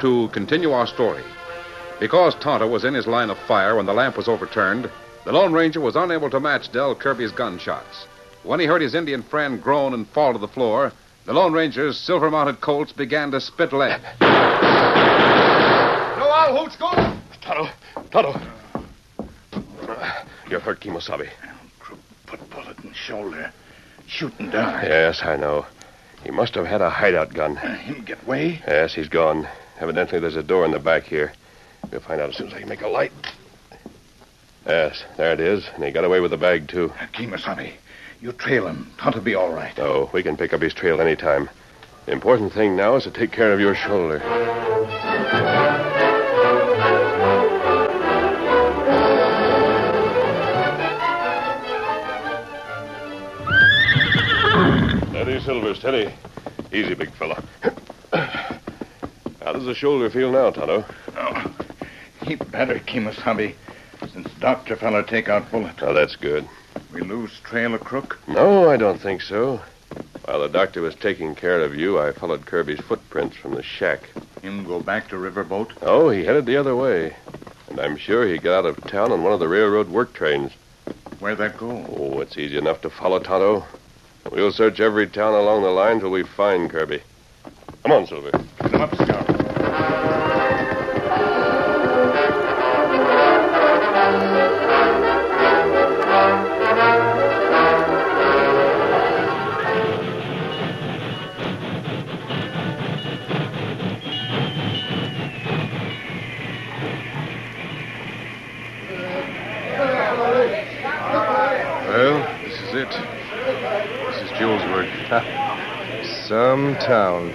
To 0.00 0.28
continue 0.28 0.72
our 0.72 0.86
story. 0.86 1.22
Because 2.00 2.34
Tonto 2.36 2.66
was 2.66 2.84
in 2.84 2.94
his 2.94 3.06
line 3.06 3.30
of 3.30 3.38
fire 3.38 3.76
when 3.76 3.86
the 3.86 3.92
lamp 3.92 4.16
was 4.16 4.28
overturned, 4.28 4.90
the 5.24 5.32
Lone 5.32 5.52
Ranger 5.52 5.80
was 5.80 5.96
unable 5.96 6.30
to 6.30 6.40
match 6.40 6.70
Del 6.70 6.94
Kirby's 6.94 7.32
gunshots. 7.32 8.06
When 8.44 8.60
he 8.60 8.66
heard 8.66 8.82
his 8.82 8.94
Indian 8.94 9.22
friend 9.22 9.60
groan 9.62 9.92
and 9.94 10.08
fall 10.08 10.32
to 10.32 10.38
the 10.38 10.48
floor, 10.48 10.92
the 11.26 11.32
Lone 11.32 11.52
Ranger's 11.52 11.98
silver 11.98 12.30
mounted 12.30 12.60
Colts 12.60 12.92
began 12.92 13.30
to 13.32 13.40
spit 13.40 13.72
lead. 13.72 14.00
No, 14.20 14.28
all 16.28 16.56
hoots 16.56 16.76
go. 16.76 16.88
Tonto, 17.40 17.68
Tonto. 18.10 18.40
You're 20.48 20.60
hurt, 20.60 20.80
Kimosabe. 20.80 21.28
Put 22.26 22.50
bullet 22.50 22.78
in 22.84 22.92
shoulder. 22.94 23.52
Shooting 24.06 24.50
down. 24.50 24.82
Yes, 24.84 25.22
I 25.22 25.36
know. 25.36 25.66
He 26.24 26.30
must 26.30 26.54
have 26.54 26.66
had 26.66 26.80
a 26.80 26.88
hideout 26.88 27.34
gun. 27.34 27.56
Him 27.56 28.04
get 28.04 28.26
way? 28.26 28.62
Yes, 28.66 28.94
he's 28.94 29.08
gone. 29.08 29.46
Evidently, 29.80 30.18
there's 30.18 30.36
a 30.36 30.42
door 30.42 30.64
in 30.64 30.72
the 30.72 30.78
back 30.78 31.04
here. 31.04 31.32
We'll 31.90 32.00
find 32.00 32.20
out 32.20 32.30
as 32.30 32.36
soon 32.36 32.48
as 32.48 32.54
I 32.54 32.60
can 32.60 32.68
make 32.68 32.82
a 32.82 32.88
light. 32.88 33.12
Yes, 34.66 35.04
there 35.16 35.32
it 35.32 35.40
is. 35.40 35.66
And 35.74 35.84
he 35.84 35.90
got 35.90 36.04
away 36.04 36.20
with 36.20 36.32
the 36.32 36.36
bag, 36.36 36.68
too. 36.68 36.92
Kimosabe, 37.14 37.72
you 38.20 38.32
trail 38.32 38.66
him. 38.66 38.90
Tonto 38.98 39.20
be 39.20 39.34
all 39.34 39.52
right. 39.52 39.78
Oh, 39.78 40.10
we 40.12 40.22
can 40.22 40.36
pick 40.36 40.52
up 40.52 40.60
his 40.60 40.74
trail 40.74 41.00
any 41.00 41.16
time. 41.16 41.48
The 42.06 42.12
important 42.12 42.52
thing 42.52 42.74
now 42.74 42.96
is 42.96 43.04
to 43.04 43.10
take 43.10 43.30
care 43.32 43.52
of 43.52 43.60
your 43.60 43.74
shoulder. 43.74 44.18
Steady, 55.10 55.40
Silver, 55.40 55.74
steady. 55.74 56.14
Easy, 56.72 56.94
big 56.94 57.12
fella. 57.12 57.42
How 59.48 59.54
does 59.54 59.64
the 59.64 59.74
shoulder 59.74 60.10
feel 60.10 60.30
now, 60.30 60.50
Tonto? 60.50 60.84
Oh, 61.16 61.54
he 62.22 62.34
better, 62.34 62.78
Kimosabe, 62.80 63.54
since 64.12 64.28
Dr. 64.40 64.76
Feller 64.76 65.02
take 65.02 65.30
out 65.30 65.50
bullet. 65.50 65.82
Oh, 65.82 65.94
that's 65.94 66.16
good. 66.16 66.46
We 66.92 67.00
lose 67.00 67.40
trail 67.44 67.72
of 67.72 67.80
crook? 67.80 68.18
No, 68.28 68.68
I 68.68 68.76
don't 68.76 69.00
think 69.00 69.22
so. 69.22 69.62
While 70.26 70.40
the 70.40 70.50
doctor 70.50 70.82
was 70.82 70.94
taking 70.94 71.34
care 71.34 71.62
of 71.62 71.74
you, 71.74 71.98
I 71.98 72.12
followed 72.12 72.44
Kirby's 72.44 72.80
footprints 72.80 73.38
from 73.38 73.54
the 73.54 73.62
shack. 73.62 74.10
Him 74.42 74.66
go 74.66 74.80
back 74.80 75.08
to 75.08 75.16
Riverboat? 75.16 75.78
Oh, 75.80 76.10
he 76.10 76.26
headed 76.26 76.44
the 76.44 76.58
other 76.58 76.76
way. 76.76 77.16
And 77.70 77.80
I'm 77.80 77.96
sure 77.96 78.28
he 78.28 78.36
got 78.36 78.66
out 78.66 78.66
of 78.66 78.84
town 78.84 79.12
on 79.12 79.22
one 79.22 79.32
of 79.32 79.40
the 79.40 79.48
railroad 79.48 79.88
work 79.88 80.12
trains. 80.12 80.52
Where'd 81.20 81.38
that 81.38 81.56
go? 81.56 81.70
Oh, 81.96 82.20
it's 82.20 82.36
easy 82.36 82.58
enough 82.58 82.82
to 82.82 82.90
follow, 82.90 83.18
Tonto. 83.18 83.64
We'll 84.30 84.52
search 84.52 84.78
every 84.78 85.06
town 85.06 85.32
along 85.32 85.62
the 85.62 85.70
line 85.70 86.00
till 86.00 86.10
we 86.10 86.22
find 86.22 86.68
Kirby. 86.68 87.00
Come 87.82 87.92
on, 87.92 88.06
Silver. 88.06 88.44
Some 116.28 116.74
town. 116.74 117.32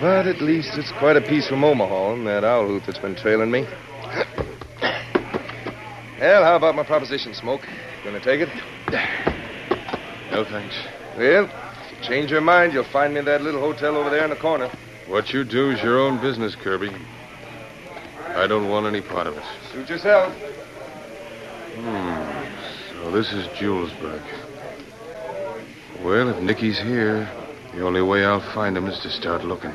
But 0.00 0.26
at 0.26 0.40
least 0.40 0.78
it's 0.78 0.90
quite 0.92 1.16
a 1.16 1.20
piece 1.20 1.46
from 1.46 1.62
Omaha 1.62 2.14
and 2.14 2.26
that 2.26 2.44
owl 2.44 2.66
hoot 2.66 2.84
that's 2.86 2.98
been 2.98 3.14
trailing 3.14 3.50
me. 3.50 3.66
Well, 6.18 6.42
how 6.42 6.56
about 6.56 6.74
my 6.74 6.82
proposition, 6.82 7.34
Smoke? 7.34 7.60
Gonna 8.04 8.20
take 8.20 8.40
it? 8.40 8.48
No, 10.30 10.44
thanks. 10.44 10.74
Well, 11.18 11.44
if 11.44 11.92
you 11.92 12.08
change 12.08 12.30
your 12.30 12.40
mind, 12.40 12.72
you'll 12.72 12.90
find 12.90 13.12
me 13.12 13.18
in 13.18 13.26
that 13.26 13.42
little 13.42 13.60
hotel 13.60 13.96
over 13.96 14.08
there 14.08 14.24
in 14.24 14.30
the 14.30 14.36
corner. 14.36 14.70
What 15.08 15.34
you 15.34 15.44
do 15.44 15.70
is 15.72 15.82
your 15.82 16.00
own 16.00 16.18
business, 16.18 16.56
Kirby. 16.56 16.90
I 18.28 18.46
don't 18.46 18.70
want 18.70 18.86
any 18.86 19.02
part 19.02 19.26
of 19.26 19.36
it. 19.36 19.44
Suit 19.72 19.90
yourself. 19.90 20.32
Hmm. 21.74 23.02
So 23.02 23.10
this 23.10 23.30
is 23.34 23.46
Julesburg. 23.58 24.22
Well, 26.02 26.30
if 26.30 26.42
Nicky's 26.42 26.78
here, 26.78 27.30
the 27.76 27.84
only 27.84 28.00
way 28.00 28.24
I'll 28.24 28.40
find 28.54 28.74
him 28.74 28.86
is 28.86 28.98
to 29.00 29.10
start 29.10 29.44
looking. 29.44 29.70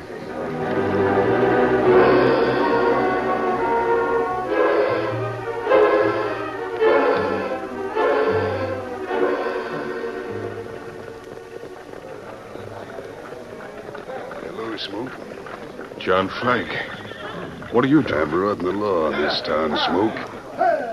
Hello, 14.42 14.76
Smoke. 14.76 15.12
John 16.00 16.28
Flagg. 16.28 16.66
What 17.70 17.84
are 17.84 17.88
you 17.88 18.02
doing? 18.02 18.20
I'm 18.20 18.30
brought 18.30 18.58
the 18.58 18.72
law 18.72 19.12
in 19.12 19.22
this 19.22 19.40
town, 19.42 19.76
Smoke. 19.86 20.16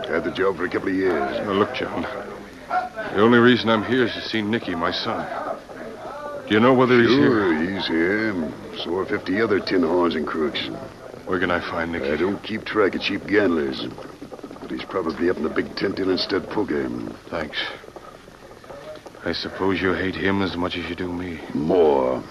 Had 0.08 0.26
the 0.26 0.32
job 0.32 0.58
for 0.58 0.65
a 0.65 0.69
couple 0.69 0.89
of 0.89 0.95
years. 0.95 1.39
Now, 1.39 1.54
look, 1.54 1.74
John. 1.74 2.04
The 2.69 3.22
only 3.22 3.39
reason 3.39 3.69
I'm 3.69 3.84
here 3.84 4.06
is 4.06 4.13
to 4.13 4.22
see 4.22 4.43
Nicky, 4.43 4.76
my 4.76 4.91
son. 4.91 5.48
Do 6.49 6.55
you 6.55 6.62
know 6.62 6.73
whether 6.73 6.99
he's 6.99 7.12
sure, 7.12 7.53
here? 7.53 7.75
he's 7.75 7.88
here. 7.88 8.51
So 8.83 8.97
are 8.97 9.05
50 9.05 9.39
other 9.39 9.59
tin 9.59 9.83
horns 9.83 10.15
and 10.15 10.25
crooks. 10.25 10.59
Where 11.27 11.39
can 11.39 11.51
I 11.51 11.59
find 11.59 11.91
Nicky? 11.91 12.12
I 12.12 12.17
don't 12.17 12.41
keep 12.41 12.65
track 12.65 12.95
of 12.95 13.01
cheap 13.01 13.27
gamblers. 13.27 13.85
But 14.59 14.71
he's 14.71 14.83
probably 14.83 15.29
up 15.29 15.38
in 15.38 15.43
the 15.43 15.49
big 15.49 15.75
tent 15.75 15.99
in 15.99 16.09
instead 16.09 16.43
of 16.43 16.49
poker. 16.49 16.89
Thanks. 17.29 17.63
I 19.23 19.31
suppose 19.31 19.79
you 19.79 19.93
hate 19.93 20.15
him 20.15 20.41
as 20.41 20.57
much 20.57 20.75
as 20.75 20.89
you 20.89 20.95
do 20.95 21.13
me. 21.13 21.39
More. 21.53 22.23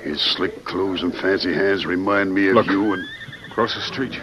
His 0.00 0.20
slick 0.20 0.64
clothes 0.64 1.02
and 1.02 1.12
fancy 1.12 1.52
hands 1.52 1.84
remind 1.84 2.32
me 2.32 2.50
of 2.50 2.54
Look. 2.54 2.66
you 2.68 2.92
and. 2.92 3.02
Across 3.50 3.74
the 3.74 3.80
street. 3.80 4.16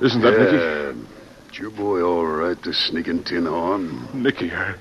Isn't 0.00 0.20
that 0.20 0.38
Nicky? 0.38 1.04
It's 1.48 1.58
your 1.58 1.70
boy, 1.70 2.00
all 2.02 2.26
right, 2.26 2.62
the 2.62 2.72
sneaking 2.72 3.24
tin 3.24 3.46
horn. 3.46 4.08
Nicky, 4.14 4.52
I... 4.52 4.76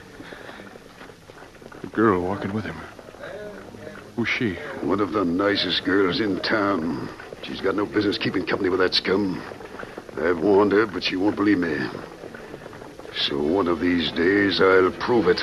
The 1.81 1.87
girl 1.87 2.21
walking 2.21 2.53
with 2.53 2.65
him. 2.65 2.75
Who's 4.19 4.27
she? 4.27 4.55
One 4.85 4.99
of 4.99 5.13
the 5.13 5.23
nicest 5.23 5.85
girls 5.85 6.19
in 6.19 6.41
town. 6.41 7.07
She's 7.43 7.61
got 7.61 7.75
no 7.75 7.85
business 7.85 8.17
keeping 8.17 8.45
company 8.45 8.67
with 8.69 8.81
that 8.81 8.93
scum. 8.93 9.41
I've 10.17 10.39
warned 10.39 10.73
her, 10.73 10.85
but 10.85 11.03
she 11.05 11.15
won't 11.15 11.37
believe 11.37 11.59
me. 11.59 11.77
So 13.15 13.41
one 13.41 13.69
of 13.69 13.79
these 13.79 14.11
days 14.11 14.59
I'll 14.59 14.91
prove 14.99 15.29
it. 15.29 15.41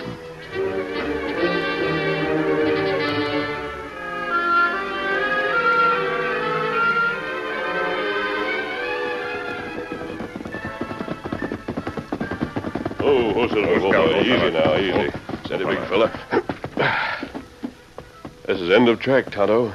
Oh, 13.01 13.33
oh, 13.37 13.49
Silver, 13.49 13.69
Oh, 13.69 13.87
oh, 13.87 13.91
Scout, 13.91 14.13
boy, 14.13 14.21
easy 14.21 14.37
Scout. 14.37 14.53
now, 14.53 14.77
easy. 14.77 15.13
Steady, 15.47 15.65
big 15.65 15.79
fella. 15.89 16.43
This 18.47 18.61
is 18.61 18.71
end 18.71 18.89
of 18.89 19.01
track, 19.01 19.33
Tonto. 19.33 19.75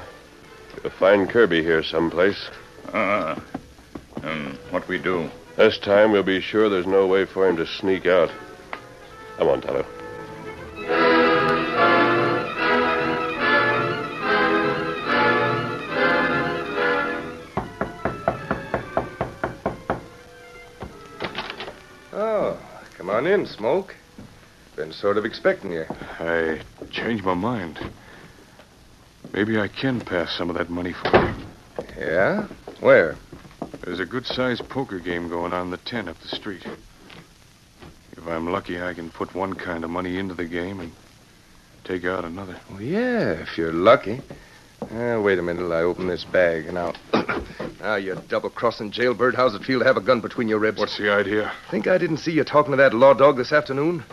You'll 0.81 0.93
find 0.93 1.29
Kirby 1.29 1.61
here 1.61 1.83
someplace. 1.83 2.49
Uh, 2.93 3.37
um, 4.23 4.57
what 4.69 4.87
we 4.87 4.97
do? 4.97 5.29
This 5.57 5.77
time 5.77 6.13
we'll 6.13 6.23
be 6.23 6.39
sure 6.39 6.69
there's 6.69 6.87
no 6.87 7.05
way 7.05 7.25
for 7.25 7.49
him 7.49 7.57
to 7.57 7.67
sneak 7.67 8.05
out. 8.05 8.31
Come 9.37 9.49
on, 9.49 9.59
Tonto. 9.59 9.85
Oh, 22.13 22.57
come 22.93 23.09
on 23.09 23.27
in, 23.27 23.45
Smoke. 23.45 23.93
Been 24.77 24.93
sort 24.93 25.17
of 25.17 25.25
expecting 25.25 25.73
you. 25.73 25.83
I 26.21 26.61
changed 26.89 27.25
my 27.25 27.33
mind. 27.33 27.77
Maybe 29.33 29.59
I 29.59 29.67
can 29.67 30.01
pass 30.01 30.35
some 30.37 30.49
of 30.49 30.57
that 30.57 30.69
money 30.69 30.93
for 30.93 31.07
you. 31.07 31.33
Yeah? 31.97 32.47
Where? 32.81 33.15
There's 33.81 33.99
a 33.99 34.05
good 34.05 34.25
sized 34.25 34.67
poker 34.67 34.99
game 34.99 35.29
going 35.29 35.53
on 35.53 35.65
in 35.65 35.71
the 35.71 35.77
tent 35.77 36.09
up 36.09 36.19
the 36.19 36.27
street. 36.27 36.65
If 38.11 38.27
I'm 38.27 38.51
lucky, 38.51 38.81
I 38.81 38.93
can 38.93 39.09
put 39.09 39.33
one 39.33 39.53
kind 39.53 39.83
of 39.83 39.89
money 39.89 40.17
into 40.17 40.33
the 40.33 40.45
game 40.45 40.79
and 40.81 40.91
take 41.83 42.05
out 42.05 42.25
another. 42.25 42.59
Well, 42.69 42.81
yeah, 42.81 43.31
if 43.31 43.57
you're 43.57 43.71
lucky. 43.71 44.21
Uh, 44.81 45.21
wait 45.23 45.39
a 45.39 45.41
minute 45.41 45.59
till 45.59 45.73
I 45.73 45.81
open 45.81 46.07
this 46.07 46.25
bag, 46.25 46.65
and 46.65 46.77
I'll. 46.77 46.95
now, 47.79 47.95
you 47.95 48.15
double-crossing 48.27 48.91
jailbird, 48.91 49.35
how's 49.35 49.55
it 49.55 49.63
feel 49.63 49.79
to 49.79 49.85
have 49.85 49.97
a 49.97 50.01
gun 50.01 50.19
between 50.19 50.47
your 50.47 50.59
ribs? 50.59 50.79
What's 50.79 50.97
the 50.97 51.11
idea? 51.11 51.51
Think 51.69 51.87
I 51.87 51.97
didn't 51.97 52.17
see 52.17 52.31
you 52.31 52.43
talking 52.43 52.71
to 52.71 52.77
that 52.77 52.93
law 52.93 53.13
dog 53.13 53.37
this 53.37 53.51
afternoon? 53.51 54.03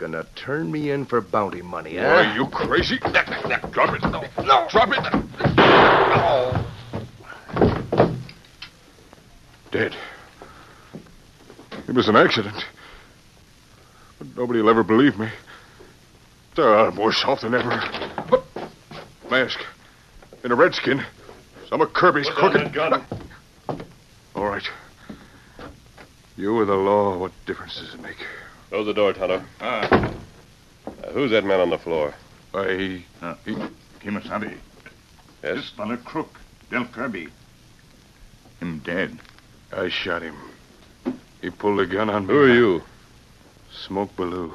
Gonna 0.00 0.24
turn 0.34 0.72
me 0.72 0.90
in 0.90 1.04
for 1.04 1.20
bounty 1.20 1.60
money, 1.60 1.98
huh? 1.98 2.06
Are 2.06 2.34
you 2.34 2.46
crazy? 2.46 2.96
Drop 2.96 3.94
it. 3.94 4.02
No, 4.02 4.24
no. 4.42 4.66
Drop 4.70 4.88
it. 4.92 5.56
No. 5.58 6.64
Dead. 9.70 9.94
It 11.86 11.94
was 11.94 12.08
an 12.08 12.16
accident. 12.16 12.64
But 14.18 14.28
nobody 14.38 14.62
will 14.62 14.70
ever 14.70 14.82
believe 14.82 15.18
me. 15.18 15.28
Uh, 16.56 16.86
I'm 16.86 16.96
worse 16.96 17.22
off 17.26 17.42
than 17.42 17.54
ever. 17.54 17.68
But, 18.30 18.42
mask. 19.30 19.60
In 20.42 20.50
a 20.50 20.54
redskin. 20.54 21.04
Some 21.68 21.82
of 21.82 21.92
Kirby's 21.92 22.26
Put 22.30 22.54
down 22.54 22.72
crooked. 22.72 22.74
that 22.74 23.10
gun. 23.68 23.84
All 24.34 24.46
right. 24.46 24.66
You 26.38 26.56
or 26.58 26.64
the 26.64 26.72
law, 26.74 27.18
what 27.18 27.32
difference 27.44 27.78
does 27.78 27.92
it 27.92 28.00
make? 28.00 28.16
Close 28.70 28.86
the 28.86 28.94
door, 28.94 29.12
Tonto. 29.12 29.42
Ah. 29.60 30.14
Uh, 30.86 31.10
who's 31.12 31.32
that 31.32 31.44
man 31.44 31.58
on 31.58 31.70
the 31.70 31.78
floor? 31.78 32.14
I. 32.54 33.04
Uh, 33.20 33.34
Kimosabe. 34.00 34.56
Yes? 35.42 35.56
This 35.56 35.70
fellow 35.70 35.96
crook, 35.96 36.38
Del 36.70 36.86
Kirby. 36.86 37.26
Him 38.60 38.80
dead. 38.84 39.18
I 39.72 39.88
shot 39.88 40.22
him. 40.22 40.36
He 41.42 41.50
pulled 41.50 41.80
a 41.80 41.86
gun 41.86 42.10
on 42.10 42.28
me. 42.28 42.32
Who 42.32 42.40
are 42.40 42.54
you? 42.54 42.82
Smoke 43.72 44.14
Ballou. 44.16 44.54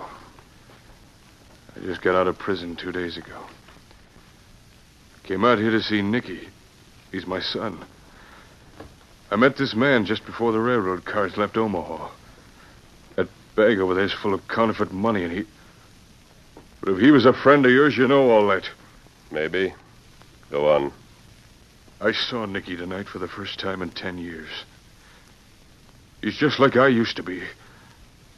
I 1.76 1.80
just 1.82 2.02
got 2.02 2.16
out 2.16 2.28
of 2.28 2.40
prison 2.40 2.78
two 2.78 2.94
days 2.94 3.18
ago. 3.18 3.44
Came 5.24 5.44
out 5.44 5.58
here 5.58 5.72
to 5.72 5.82
see 5.82 6.02
Nicky. 6.02 6.48
He's 7.12 7.28
my 7.28 7.42
son. 7.42 7.84
I 9.30 9.36
met 9.36 9.58
this 9.58 9.76
man 9.76 10.06
just 10.06 10.26
before 10.26 10.54
the 10.54 10.60
railroad 10.60 11.04
cars 11.04 11.36
left 11.36 11.58
Omaha. 11.58 12.12
Bag 13.56 13.80
over 13.80 13.94
there's 13.94 14.14
full 14.14 14.34
of 14.34 14.48
counterfeit 14.48 14.92
money, 14.92 15.24
and 15.24 15.32
he. 15.32 15.46
But 16.82 16.94
if 16.94 17.00
he 17.00 17.12
was 17.12 17.26
a 17.26 17.34
friend 17.34 17.66
of 17.66 17.72
yours, 17.72 17.98
you 17.98 18.08
know 18.08 18.30
all 18.30 18.48
that. 18.48 18.70
Maybe. 19.32 19.74
Go 20.52 20.74
on. 20.74 20.92
I 22.02 22.12
saw 22.12 22.46
Nicky 22.46 22.76
tonight 22.76 23.08
for 23.08 23.20
the 23.20 23.28
first 23.28 23.60
time 23.60 23.82
in 23.82 23.90
ten 23.90 24.18
years. 24.18 24.50
He's 26.22 26.36
just 26.36 26.60
like 26.60 26.76
I 26.76 26.88
used 26.88 27.16
to 27.18 27.24
be. 27.24 27.44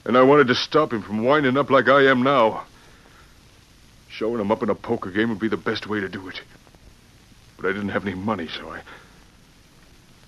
And 0.06 0.18
I 0.18 0.22
wanted 0.22 0.48
to 0.48 0.56
stop 0.56 0.94
him 0.94 1.02
from 1.02 1.24
winding 1.24 1.58
up 1.58 1.70
like 1.70 1.90
I 1.90 2.10
am 2.10 2.22
now. 2.22 2.66
Showing 4.10 4.40
him 4.40 4.52
up 4.52 4.64
in 4.64 4.70
a 4.70 4.76
poker 4.76 5.10
game 5.12 5.30
would 5.30 5.40
be 5.40 5.48
the 5.48 5.58
best 5.58 5.88
way 5.88 6.00
to 6.00 6.08
do 6.08 6.28
it. 6.30 6.42
But 7.58 7.66
I 7.66 7.74
didn't 7.74 7.90
have 7.90 8.06
any 8.06 8.16
money, 8.16 8.48
so 8.48 8.70
I. 8.70 8.82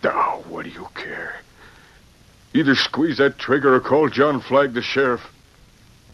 Oh, 0.06 0.44
what 0.48 0.66
do 0.66 0.72
you 0.72 0.88
care? 0.96 1.42
Either 2.54 2.74
squeeze 2.74 3.18
that 3.18 3.38
trigger 3.38 3.76
or 3.76 3.80
call 3.80 4.10
John 4.10 4.42
Flagg 4.42 4.74
the 4.74 4.82
sheriff. 4.82 5.22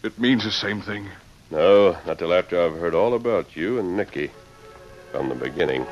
It 0.02 0.18
means 0.18 0.44
the 0.44 0.50
same 0.50 0.82
thing. 0.82 1.08
No, 1.50 1.96
not 2.06 2.18
till 2.18 2.34
after 2.34 2.62
I've 2.62 2.78
heard 2.78 2.94
all 2.94 3.14
about 3.14 3.56
you 3.56 3.78
and 3.78 3.96
Nicky. 3.96 4.30
From 5.12 5.30
the 5.30 5.34
beginning. 5.34 5.86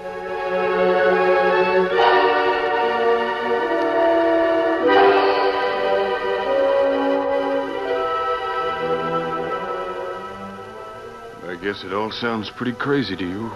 I 11.46 11.57
guess 11.62 11.85
it 11.85 11.94
all 11.94 12.11
sounds 12.11 12.50
pretty 12.50 12.72
crazy 12.72 13.16
to 13.16 13.26
you. 13.26 13.50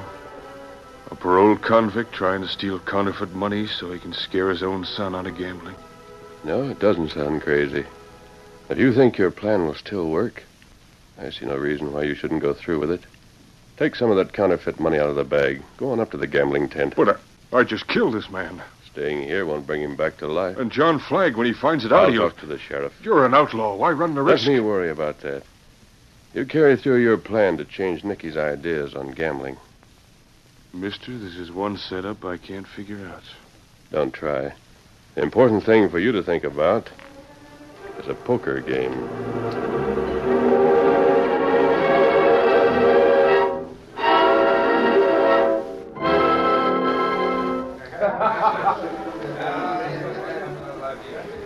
A 1.10 1.14
paroled 1.14 1.60
convict 1.60 2.14
trying 2.14 2.40
to 2.40 2.48
steal 2.48 2.78
counterfeit 2.78 3.34
money 3.34 3.66
so 3.66 3.92
he 3.92 3.98
can 3.98 4.14
scare 4.14 4.48
his 4.48 4.62
own 4.62 4.86
son 4.86 5.14
out 5.14 5.26
of 5.26 5.36
gambling. 5.36 5.74
No, 6.44 6.68
it 6.68 6.78
doesn't 6.78 7.10
sound 7.10 7.42
crazy. 7.42 7.84
If 8.68 8.78
you 8.78 8.92
think 8.92 9.18
your 9.18 9.30
plan 9.30 9.66
will 9.66 9.74
still 9.74 10.08
work, 10.08 10.44
I 11.18 11.30
see 11.30 11.46
no 11.46 11.56
reason 11.56 11.92
why 11.92 12.02
you 12.02 12.14
shouldn't 12.14 12.42
go 12.42 12.54
through 12.54 12.80
with 12.80 12.90
it. 12.90 13.02
Take 13.76 13.96
some 13.96 14.10
of 14.10 14.16
that 14.16 14.32
counterfeit 14.32 14.78
money 14.80 14.98
out 14.98 15.08
of 15.08 15.16
the 15.16 15.24
bag. 15.24 15.62
Go 15.76 15.90
on 15.92 16.00
up 16.00 16.10
to 16.10 16.16
the 16.16 16.26
gambling 16.26 16.68
tent. 16.68 16.94
But 16.96 17.20
I, 17.52 17.58
I 17.58 17.64
just 17.64 17.86
killed 17.88 18.14
this 18.14 18.30
man. 18.30 18.62
Staying 18.90 19.22
here 19.22 19.46
won't 19.46 19.66
bring 19.66 19.82
him 19.82 19.96
back 19.96 20.16
to 20.18 20.26
life. 20.26 20.58
And 20.58 20.72
John 20.72 20.98
Flagg, 20.98 21.36
when 21.36 21.46
he 21.46 21.52
finds 21.52 21.84
it 21.84 21.92
out, 21.92 22.06
I'll 22.06 22.10
he'll. 22.10 22.30
talk 22.30 22.40
to 22.40 22.46
the 22.46 22.58
sheriff. 22.58 22.92
You're 23.02 23.24
an 23.24 23.34
outlaw. 23.34 23.76
Why 23.76 23.92
run 23.92 24.14
the 24.14 24.22
risk? 24.22 24.46
Let 24.46 24.52
me 24.54 24.60
worry 24.60 24.90
about 24.90 25.20
that. 25.20 25.44
You 26.34 26.44
carry 26.44 26.76
through 26.76 27.02
your 27.02 27.16
plan 27.16 27.56
to 27.58 27.64
change 27.64 28.04
Nicky's 28.04 28.36
ideas 28.36 28.94
on 28.94 29.12
gambling. 29.12 29.56
Mister, 30.72 31.16
this 31.16 31.36
is 31.36 31.50
one 31.50 31.78
setup 31.78 32.24
I 32.24 32.36
can't 32.36 32.66
figure 32.66 33.08
out. 33.08 33.22
Don't 33.90 34.12
try. 34.12 34.52
The 35.18 35.24
important 35.24 35.64
thing 35.64 35.88
for 35.88 35.98
you 35.98 36.12
to 36.12 36.22
think 36.22 36.44
about 36.44 36.88
is 37.98 38.06
a 38.06 38.14
poker 38.14 38.60
game. 38.60 38.92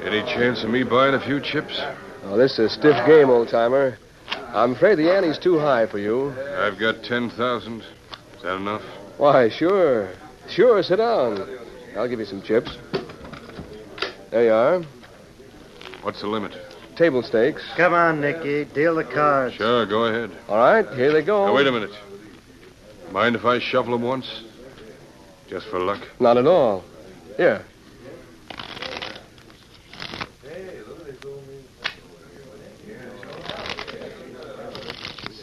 Any 0.04 0.20
chance 0.24 0.62
of 0.62 0.68
me 0.68 0.82
buying 0.82 1.14
a 1.14 1.20
few 1.20 1.40
chips? 1.40 1.80
Oh, 2.24 2.36
this 2.36 2.58
is 2.58 2.58
a 2.58 2.68
stiff 2.68 3.06
game, 3.06 3.30
old 3.30 3.48
timer. 3.48 3.96
I'm 4.48 4.72
afraid 4.72 4.96
the 4.96 5.10
ante's 5.10 5.38
too 5.38 5.58
high 5.58 5.86
for 5.86 5.98
you. 5.98 6.34
I've 6.58 6.78
got 6.78 7.02
10,000. 7.04 7.80
Is 7.80 7.86
that 8.42 8.56
enough? 8.56 8.82
Why, 9.16 9.48
sure. 9.48 10.10
Sure, 10.50 10.82
sit 10.82 10.96
down. 10.96 11.48
I'll 11.96 12.06
give 12.06 12.18
you 12.18 12.26
some 12.26 12.42
chips. 12.42 12.76
There 14.32 14.44
you 14.44 14.52
are. 14.52 14.82
What's 16.00 16.22
the 16.22 16.26
limit? 16.26 16.56
Table 16.96 17.22
stakes. 17.22 17.62
Come 17.76 17.92
on, 17.92 18.22
Nicky. 18.22 18.64
Deal 18.64 18.94
the 18.94 19.04
cards. 19.04 19.56
Sure, 19.56 19.84
go 19.84 20.06
ahead. 20.06 20.30
All 20.48 20.56
right, 20.56 20.88
here 20.94 21.12
they 21.12 21.22
go. 21.22 21.44
Now, 21.44 21.54
wait 21.54 21.66
a 21.66 21.72
minute. 21.72 21.90
Mind 23.10 23.36
if 23.36 23.44
I 23.44 23.58
shuffle 23.58 23.92
them 23.92 24.00
once? 24.00 24.42
Just 25.50 25.66
for 25.66 25.78
luck. 25.78 26.00
Not 26.18 26.38
at 26.38 26.46
all. 26.46 26.82
Here. 27.36 27.62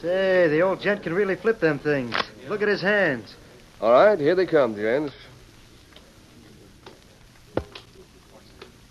Say, 0.01 0.47
the 0.47 0.61
old 0.61 0.81
gent 0.81 1.03
can 1.03 1.13
really 1.13 1.35
flip 1.35 1.59
them 1.59 1.77
things. 1.77 2.15
Look 2.47 2.63
at 2.63 2.67
his 2.67 2.81
hands. 2.81 3.35
All 3.81 3.91
right, 3.91 4.17
here 4.17 4.33
they 4.33 4.47
come, 4.47 4.75
gents. 4.75 5.13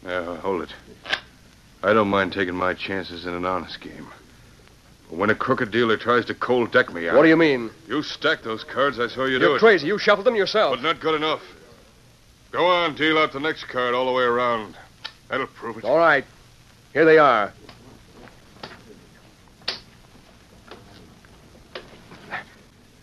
Hold 0.08 0.62
it. 0.62 0.74
I 1.82 1.92
don't 1.92 2.08
mind 2.08 2.32
taking 2.32 2.54
my 2.54 2.74
chances 2.74 3.26
in 3.26 3.34
an 3.34 3.44
honest 3.44 3.80
game. 3.80 4.08
But 5.08 5.18
when 5.18 5.30
a 5.30 5.34
crooked 5.34 5.70
dealer 5.70 5.96
tries 5.96 6.24
to 6.26 6.34
cold 6.34 6.72
deck 6.72 6.92
me 6.92 7.08
out. 7.08 7.16
What 7.16 7.22
do 7.22 7.28
you 7.28 7.36
mean? 7.36 7.70
You 7.86 8.02
stacked 8.02 8.42
those 8.42 8.64
cards, 8.64 8.98
I 8.98 9.08
saw 9.08 9.24
you 9.24 9.38
do 9.38 9.44
it. 9.44 9.48
You're 9.48 9.56
it. 9.56 9.60
crazy. 9.60 9.86
You 9.86 9.98
shuffled 9.98 10.26
them 10.26 10.34
yourself. 10.34 10.76
But 10.76 10.82
not 10.82 11.00
good 11.00 11.14
enough. 11.14 11.42
Go 12.50 12.66
on, 12.66 12.94
deal 12.94 13.18
out 13.18 13.32
the 13.32 13.40
next 13.40 13.64
card 13.64 13.94
all 13.94 14.06
the 14.06 14.12
way 14.12 14.24
around. 14.24 14.76
That'll 15.28 15.46
prove 15.46 15.76
it. 15.76 15.84
All 15.84 15.98
right. 15.98 16.24
Here 16.94 17.04
they 17.04 17.18
are. 17.18 17.52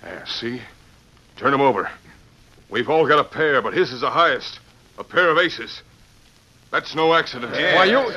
Yeah, 0.04 0.26
see? 0.26 0.62
Turn 1.38 1.52
them 1.52 1.62
over. 1.62 1.90
We've 2.70 2.90
all 2.90 3.08
got 3.08 3.20
a 3.20 3.24
pair, 3.24 3.62
but 3.62 3.74
his 3.74 3.92
is 3.92 4.02
the 4.02 4.10
highest. 4.10 4.60
A 4.98 5.04
pair 5.04 5.30
of 5.30 5.38
aces. 5.38 5.82
That's 6.72 6.94
no 6.96 7.14
accident. 7.14 7.54
Why, 7.54 7.86
you 7.86 8.12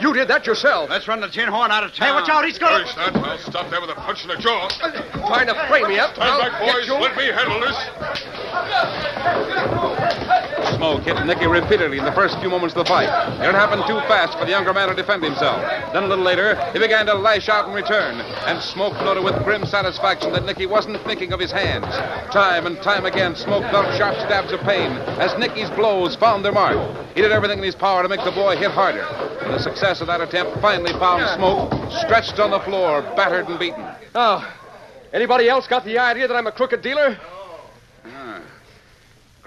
you 0.00 0.12
did 0.14 0.28
that 0.28 0.46
yourself. 0.46 0.90
Let's 0.90 1.06
run 1.06 1.20
the 1.20 1.28
tin 1.28 1.48
horn 1.48 1.70
out 1.70 1.84
of 1.84 1.94
town. 1.94 2.08
Hey, 2.08 2.14
watch 2.14 2.28
out. 2.28 2.44
He's 2.44 2.58
going 2.58 2.72
Hurry, 2.72 2.88
son. 2.88 3.14
I'll 3.24 3.38
stop 3.38 3.70
that 3.70 3.80
with 3.80 3.90
a 3.90 3.94
punch 3.94 4.22
in 4.22 4.28
the 4.28 4.36
jaw. 4.36 4.68
Trying 5.28 5.46
to 5.46 5.54
frame 5.68 5.88
me 5.88 5.98
up. 5.98 6.14
Stand 6.14 6.30
I'll 6.30 6.40
back, 6.40 6.58
boys. 6.60 6.88
Let 6.88 7.16
me 7.16 7.26
handle 7.26 7.60
this. 7.60 7.76
Smoke 10.80 11.02
hit 11.02 11.26
Nicky 11.26 11.46
repeatedly 11.46 11.98
in 11.98 12.06
the 12.06 12.12
first 12.12 12.38
few 12.40 12.48
moments 12.48 12.74
of 12.74 12.86
the 12.86 12.88
fight. 12.88 13.10
It 13.44 13.54
happened 13.54 13.84
too 13.86 14.00
fast 14.08 14.38
for 14.38 14.46
the 14.46 14.52
younger 14.52 14.72
man 14.72 14.88
to 14.88 14.94
defend 14.94 15.22
himself. 15.22 15.60
Then 15.92 16.04
a 16.04 16.06
little 16.06 16.24
later, 16.24 16.56
he 16.72 16.78
began 16.78 17.04
to 17.04 17.12
lash 17.12 17.50
out 17.50 17.68
in 17.68 17.74
return, 17.74 18.18
and 18.46 18.62
Smoke 18.62 18.94
noted 19.04 19.22
with 19.22 19.44
grim 19.44 19.66
satisfaction 19.66 20.32
that 20.32 20.46
Nicky 20.46 20.64
wasn't 20.64 20.98
thinking 21.04 21.34
of 21.34 21.38
his 21.38 21.52
hands. 21.52 21.84
Time 22.32 22.64
and 22.64 22.80
time 22.80 23.04
again, 23.04 23.36
Smoke 23.36 23.64
felt 23.70 23.94
sharp 23.98 24.14
stabs 24.20 24.52
of 24.52 24.60
pain 24.60 24.92
as 25.20 25.36
Nicky's 25.36 25.68
blows 25.68 26.16
found 26.16 26.46
their 26.46 26.52
mark. 26.52 26.78
He 27.14 27.20
did 27.20 27.30
everything 27.30 27.58
in 27.58 27.64
his 27.64 27.74
power 27.74 28.02
to 28.02 28.08
make 28.08 28.24
the 28.24 28.30
boy 28.30 28.56
hit 28.56 28.70
harder. 28.70 29.04
And 29.42 29.52
the 29.52 29.58
success 29.58 30.00
of 30.00 30.06
that 30.06 30.22
attempt 30.22 30.62
finally 30.62 30.94
found 30.94 31.28
Smoke 31.36 31.92
stretched 31.92 32.40
on 32.40 32.52
the 32.52 32.60
floor, 32.60 33.02
battered 33.02 33.50
and 33.50 33.58
beaten. 33.58 33.84
Oh, 34.14 34.50
anybody 35.12 35.46
else 35.46 35.66
got 35.66 35.84
the 35.84 35.98
idea 35.98 36.26
that 36.26 36.34
I'm 36.34 36.46
a 36.46 36.52
crooked 36.52 36.80
dealer? 36.80 37.18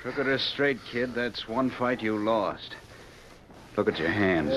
Ah. 0.03 0.11
Crooked 0.11 0.27
or 0.27 0.37
straight, 0.37 0.79
kid, 0.91 1.15
that's 1.15 1.47
one 1.47 1.69
fight 1.69 2.01
you 2.01 2.17
lost. 2.17 2.75
Look 3.77 3.87
at 3.87 3.97
your 3.97 4.09
hands. 4.09 4.51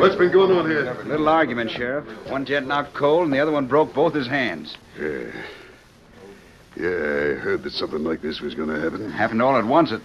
What's 0.00 0.16
been 0.16 0.32
going 0.32 0.50
on 0.50 0.68
here? 0.68 0.94
Little 1.04 1.28
argument, 1.28 1.70
Sheriff. 1.70 2.04
One 2.28 2.44
gent 2.44 2.66
knocked 2.66 2.92
cold, 2.92 3.24
and 3.24 3.32
the 3.32 3.38
other 3.38 3.52
one 3.52 3.66
broke 3.66 3.94
both 3.94 4.12
his 4.12 4.26
hands. 4.26 4.76
Yeah. 4.98 5.30
Yeah, 6.76 6.88
I 6.88 7.34
heard 7.38 7.62
that 7.62 7.72
something 7.72 8.04
like 8.04 8.20
this 8.20 8.40
was 8.40 8.54
going 8.54 8.68
to 8.68 8.78
happen. 8.80 9.10
Happened 9.10 9.40
all 9.40 9.56
at 9.56 9.64
once. 9.64 9.92
It... 9.92 10.02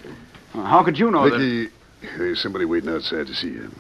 How 0.54 0.84
could 0.84 0.98
you 0.98 1.12
know 1.12 1.30
that? 1.30 1.38
Nicky, 1.38 1.74
there's 2.18 2.42
somebody 2.42 2.64
waiting 2.64 2.90
outside 2.90 3.28
to 3.28 3.34
see 3.34 3.50
you. 3.50 3.72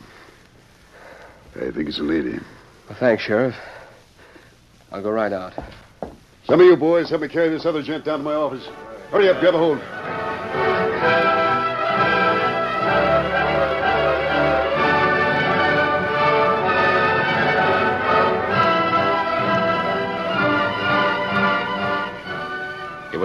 I 1.55 1.71
think 1.71 1.87
it's 1.87 1.99
a 1.99 2.03
lady. 2.03 2.39
Well, 2.89 2.97
thanks, 2.99 3.23
Sheriff. 3.23 3.55
I'll 4.91 5.03
go 5.03 5.11
right 5.11 5.31
out. 5.31 5.53
Some 6.45 6.59
of 6.59 6.65
you 6.65 6.75
boys 6.75 7.09
help 7.09 7.21
me 7.21 7.27
carry 7.27 7.49
this 7.49 7.65
other 7.65 7.83
gent 7.83 8.05
down 8.05 8.19
to 8.19 8.25
my 8.25 8.33
office. 8.33 8.65
Hurry 9.11 9.29
up, 9.29 9.39
grab 9.39 9.53
a 9.53 9.57
hold. 9.57 10.28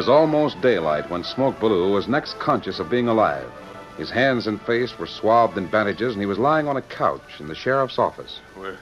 Was 0.04 0.10
almost 0.10 0.60
daylight 0.60 1.08
when 1.08 1.24
Smoke 1.24 1.58
Ballou 1.58 1.90
was 1.90 2.06
next 2.06 2.38
conscious 2.38 2.78
of 2.78 2.90
being 2.90 3.08
alive. 3.08 3.50
His 3.96 4.10
hands 4.10 4.46
and 4.46 4.60
face 4.60 4.98
were 4.98 5.06
swathed 5.06 5.56
in 5.56 5.66
bandages, 5.66 6.12
and 6.12 6.20
he 6.20 6.26
was 6.26 6.36
lying 6.36 6.68
on 6.68 6.76
a 6.76 6.82
couch 6.82 7.40
in 7.40 7.48
the 7.48 7.54
sheriff's 7.54 7.98
office. 7.98 8.38
Where? 8.54 8.76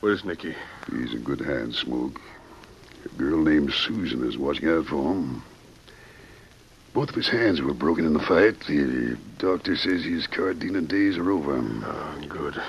Where's 0.00 0.24
Nicky? 0.24 0.56
He's 0.90 1.14
in 1.14 1.22
good 1.22 1.38
hands, 1.38 1.78
Smoke. 1.78 2.20
A 3.04 3.08
girl 3.10 3.40
named 3.40 3.72
Susan 3.72 4.26
is 4.26 4.36
watching 4.36 4.68
out 4.68 4.86
for 4.86 5.12
him. 5.14 5.44
Both 6.92 7.10
of 7.10 7.14
his 7.14 7.28
hands 7.28 7.62
were 7.62 7.72
broken 7.72 8.04
in 8.04 8.14
the 8.14 8.18
fight. 8.18 8.58
The 8.66 9.16
doctor 9.38 9.76
says 9.76 10.02
his 10.02 10.26
cardina 10.26 10.88
days 10.88 11.16
are 11.16 11.30
over. 11.30 11.56
Oh, 11.56 12.24
good. 12.28 12.60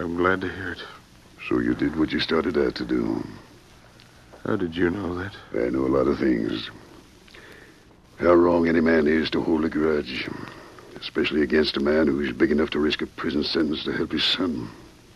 I'm 0.00 0.16
glad 0.16 0.40
to 0.40 0.48
hear 0.48 0.72
it. 0.72 0.82
So 1.48 1.60
you 1.60 1.72
did 1.72 1.96
what 1.96 2.10
you 2.10 2.18
started 2.18 2.58
out 2.58 2.74
to 2.74 2.84
do. 2.84 3.22
How 4.46 4.56
did 4.56 4.76
you 4.76 4.90
know 4.90 5.14
that? 5.14 5.34
I 5.54 5.70
know 5.70 5.86
a 5.86 5.88
lot 5.88 6.06
of 6.06 6.18
things. 6.18 6.68
How 8.18 8.34
wrong 8.34 8.68
any 8.68 8.80
man 8.80 9.06
is 9.06 9.30
to 9.30 9.42
hold 9.42 9.64
a 9.64 9.70
grudge, 9.70 10.28
especially 11.00 11.42
against 11.42 11.78
a 11.78 11.80
man 11.80 12.06
who's 12.06 12.32
big 12.32 12.52
enough 12.52 12.70
to 12.70 12.78
risk 12.78 13.00
a 13.00 13.06
prison 13.06 13.42
sentence 13.42 13.84
to 13.84 13.92
help 13.92 14.12
his 14.12 14.22
son. 14.22 14.68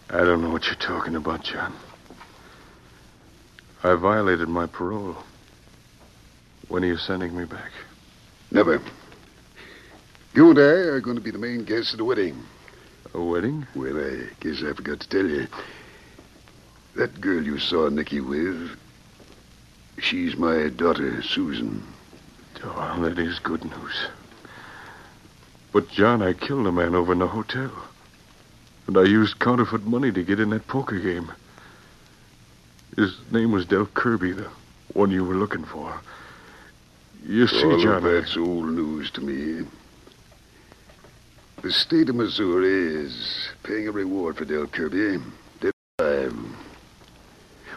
I 0.09 0.19
don't 0.19 0.41
know 0.41 0.51
what 0.51 0.67
you're 0.67 0.77
talking 0.77 1.15
about, 1.15 1.45
John. 1.45 1.75
I 3.85 3.95
violated 3.95 4.49
my 4.49 4.67
parole. 4.67 5.17
When 6.69 6.83
are 6.83 6.89
you 6.89 6.97
sending 6.97 7.37
me 7.37 7.45
back? 7.45 7.71
Never. 8.51 8.81
You 10.35 10.51
and 10.51 10.59
I 10.59 10.63
are 10.63 11.01
going 11.01 11.17
to 11.17 11.23
be 11.23 11.31
the 11.31 11.39
main 11.39 11.65
guests 11.65 11.93
at 11.93 11.99
the 11.99 12.05
wedding. 12.05 12.43
A 13.13 13.23
wedding? 13.23 13.67
Well, 13.75 13.97
I 13.99 14.31
guess 14.41 14.63
I 14.63 14.73
forgot 14.73 15.01
to 15.01 15.09
tell 15.09 15.27
you. 15.27 15.47
That 16.97 17.21
girl 17.21 17.43
you 17.43 17.59
saw 17.59 17.89
Nicky 17.89 18.21
with, 18.21 18.71
she's 20.01 20.37
my 20.37 20.69
daughter, 20.69 21.23
Susan. 21.23 21.83
Oh, 22.65 22.99
that 23.03 23.19
is 23.19 23.39
good 23.39 23.65
news. 23.65 24.07
But, 25.73 25.89
John, 25.91 26.23
I 26.23 26.33
killed 26.33 26.67
a 26.67 26.73
man 26.73 26.95
over 26.95 27.13
in 27.13 27.19
the 27.19 27.27
hotel. 27.27 27.71
And 28.87 28.97
I 28.97 29.05
used 29.05 29.39
counterfeit 29.39 29.85
money 29.85 30.11
to 30.13 30.23
get 30.25 30.41
in 30.41 30.51
that 30.51 30.67
poker 30.67 30.99
game. 30.99 31.31
His 32.97 33.17
name 33.31 33.53
was 33.53 33.67
Del 33.67 33.87
Kirby, 33.87 34.33
the 34.33 34.49
one 34.95 35.11
you 35.11 35.25
were 35.25 35.35
looking 35.35 35.65
for. 35.65 36.01
You 37.25 37.47
see, 37.47 37.65
All 37.65 37.79
John. 37.79 37.97
of 37.97 38.03
that's 38.05 38.37
old 38.37 38.67
news 38.71 39.11
to 39.13 39.21
me. 39.21 39.67
The 41.63 41.73
state 41.73 42.09
of 42.09 42.15
Missouri 42.15 43.05
is 43.05 43.49
paying 43.63 43.89
a 43.89 43.93
reward 43.93 44.37
for 44.37 44.45
Del 44.45 44.67
Kirby. 44.67 45.17
Eh? 45.17 45.19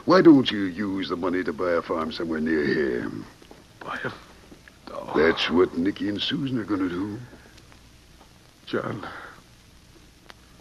Why 0.06 0.22
don't 0.22 0.50
you 0.50 0.64
use 0.64 1.10
the 1.10 1.16
money 1.16 1.44
to 1.44 1.54
buy 1.54 1.74
a 1.74 1.82
farm 1.82 2.12
somewhere 2.12 2.40
near 2.40 2.66
here? 2.66 3.12
Buy 3.80 4.00
a... 4.04 4.12
Oh. 4.92 5.14
That's 5.16 5.50
what 5.50 5.78
Nicky 5.78 6.10
and 6.10 6.22
Susan 6.22 6.58
are 6.58 6.64
going 6.64 6.80
to 6.82 6.90
do. 6.90 7.20
John, 8.66 9.08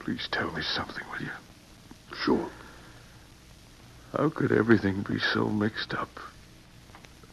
please 0.00 0.28
tell 0.30 0.50
me 0.52 0.62
something, 0.62 1.04
will 1.10 1.24
you? 1.24 1.32
Sure. 2.16 2.48
How 4.16 4.28
could 4.28 4.52
everything 4.52 5.02
be 5.08 5.18
so 5.18 5.48
mixed 5.48 5.94
up 5.94 6.10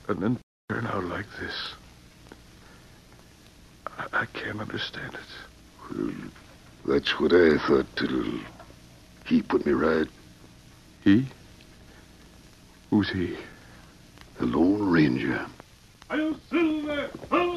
and 0.07 0.19
then 0.19 0.39
turn 0.69 0.87
out 0.87 1.03
like 1.03 1.25
this? 1.39 1.73
I, 3.97 4.21
I 4.21 4.25
can't 4.27 4.61
understand 4.61 5.13
it. 5.13 5.97
Well, 5.97 6.11
that's 6.87 7.19
what 7.19 7.33
I 7.33 7.57
thought 7.57 7.87
till 7.95 8.23
he 9.25 9.41
put 9.41 9.65
me 9.65 9.73
right. 9.73 10.07
He? 11.03 11.25
Who's 12.89 13.09
he? 13.09 13.37
The 14.39 14.45
Lone 14.45 14.89
Ranger. 14.89 15.45
I'll 16.09 16.35
Silver! 16.49 17.09
Away! 17.31 17.56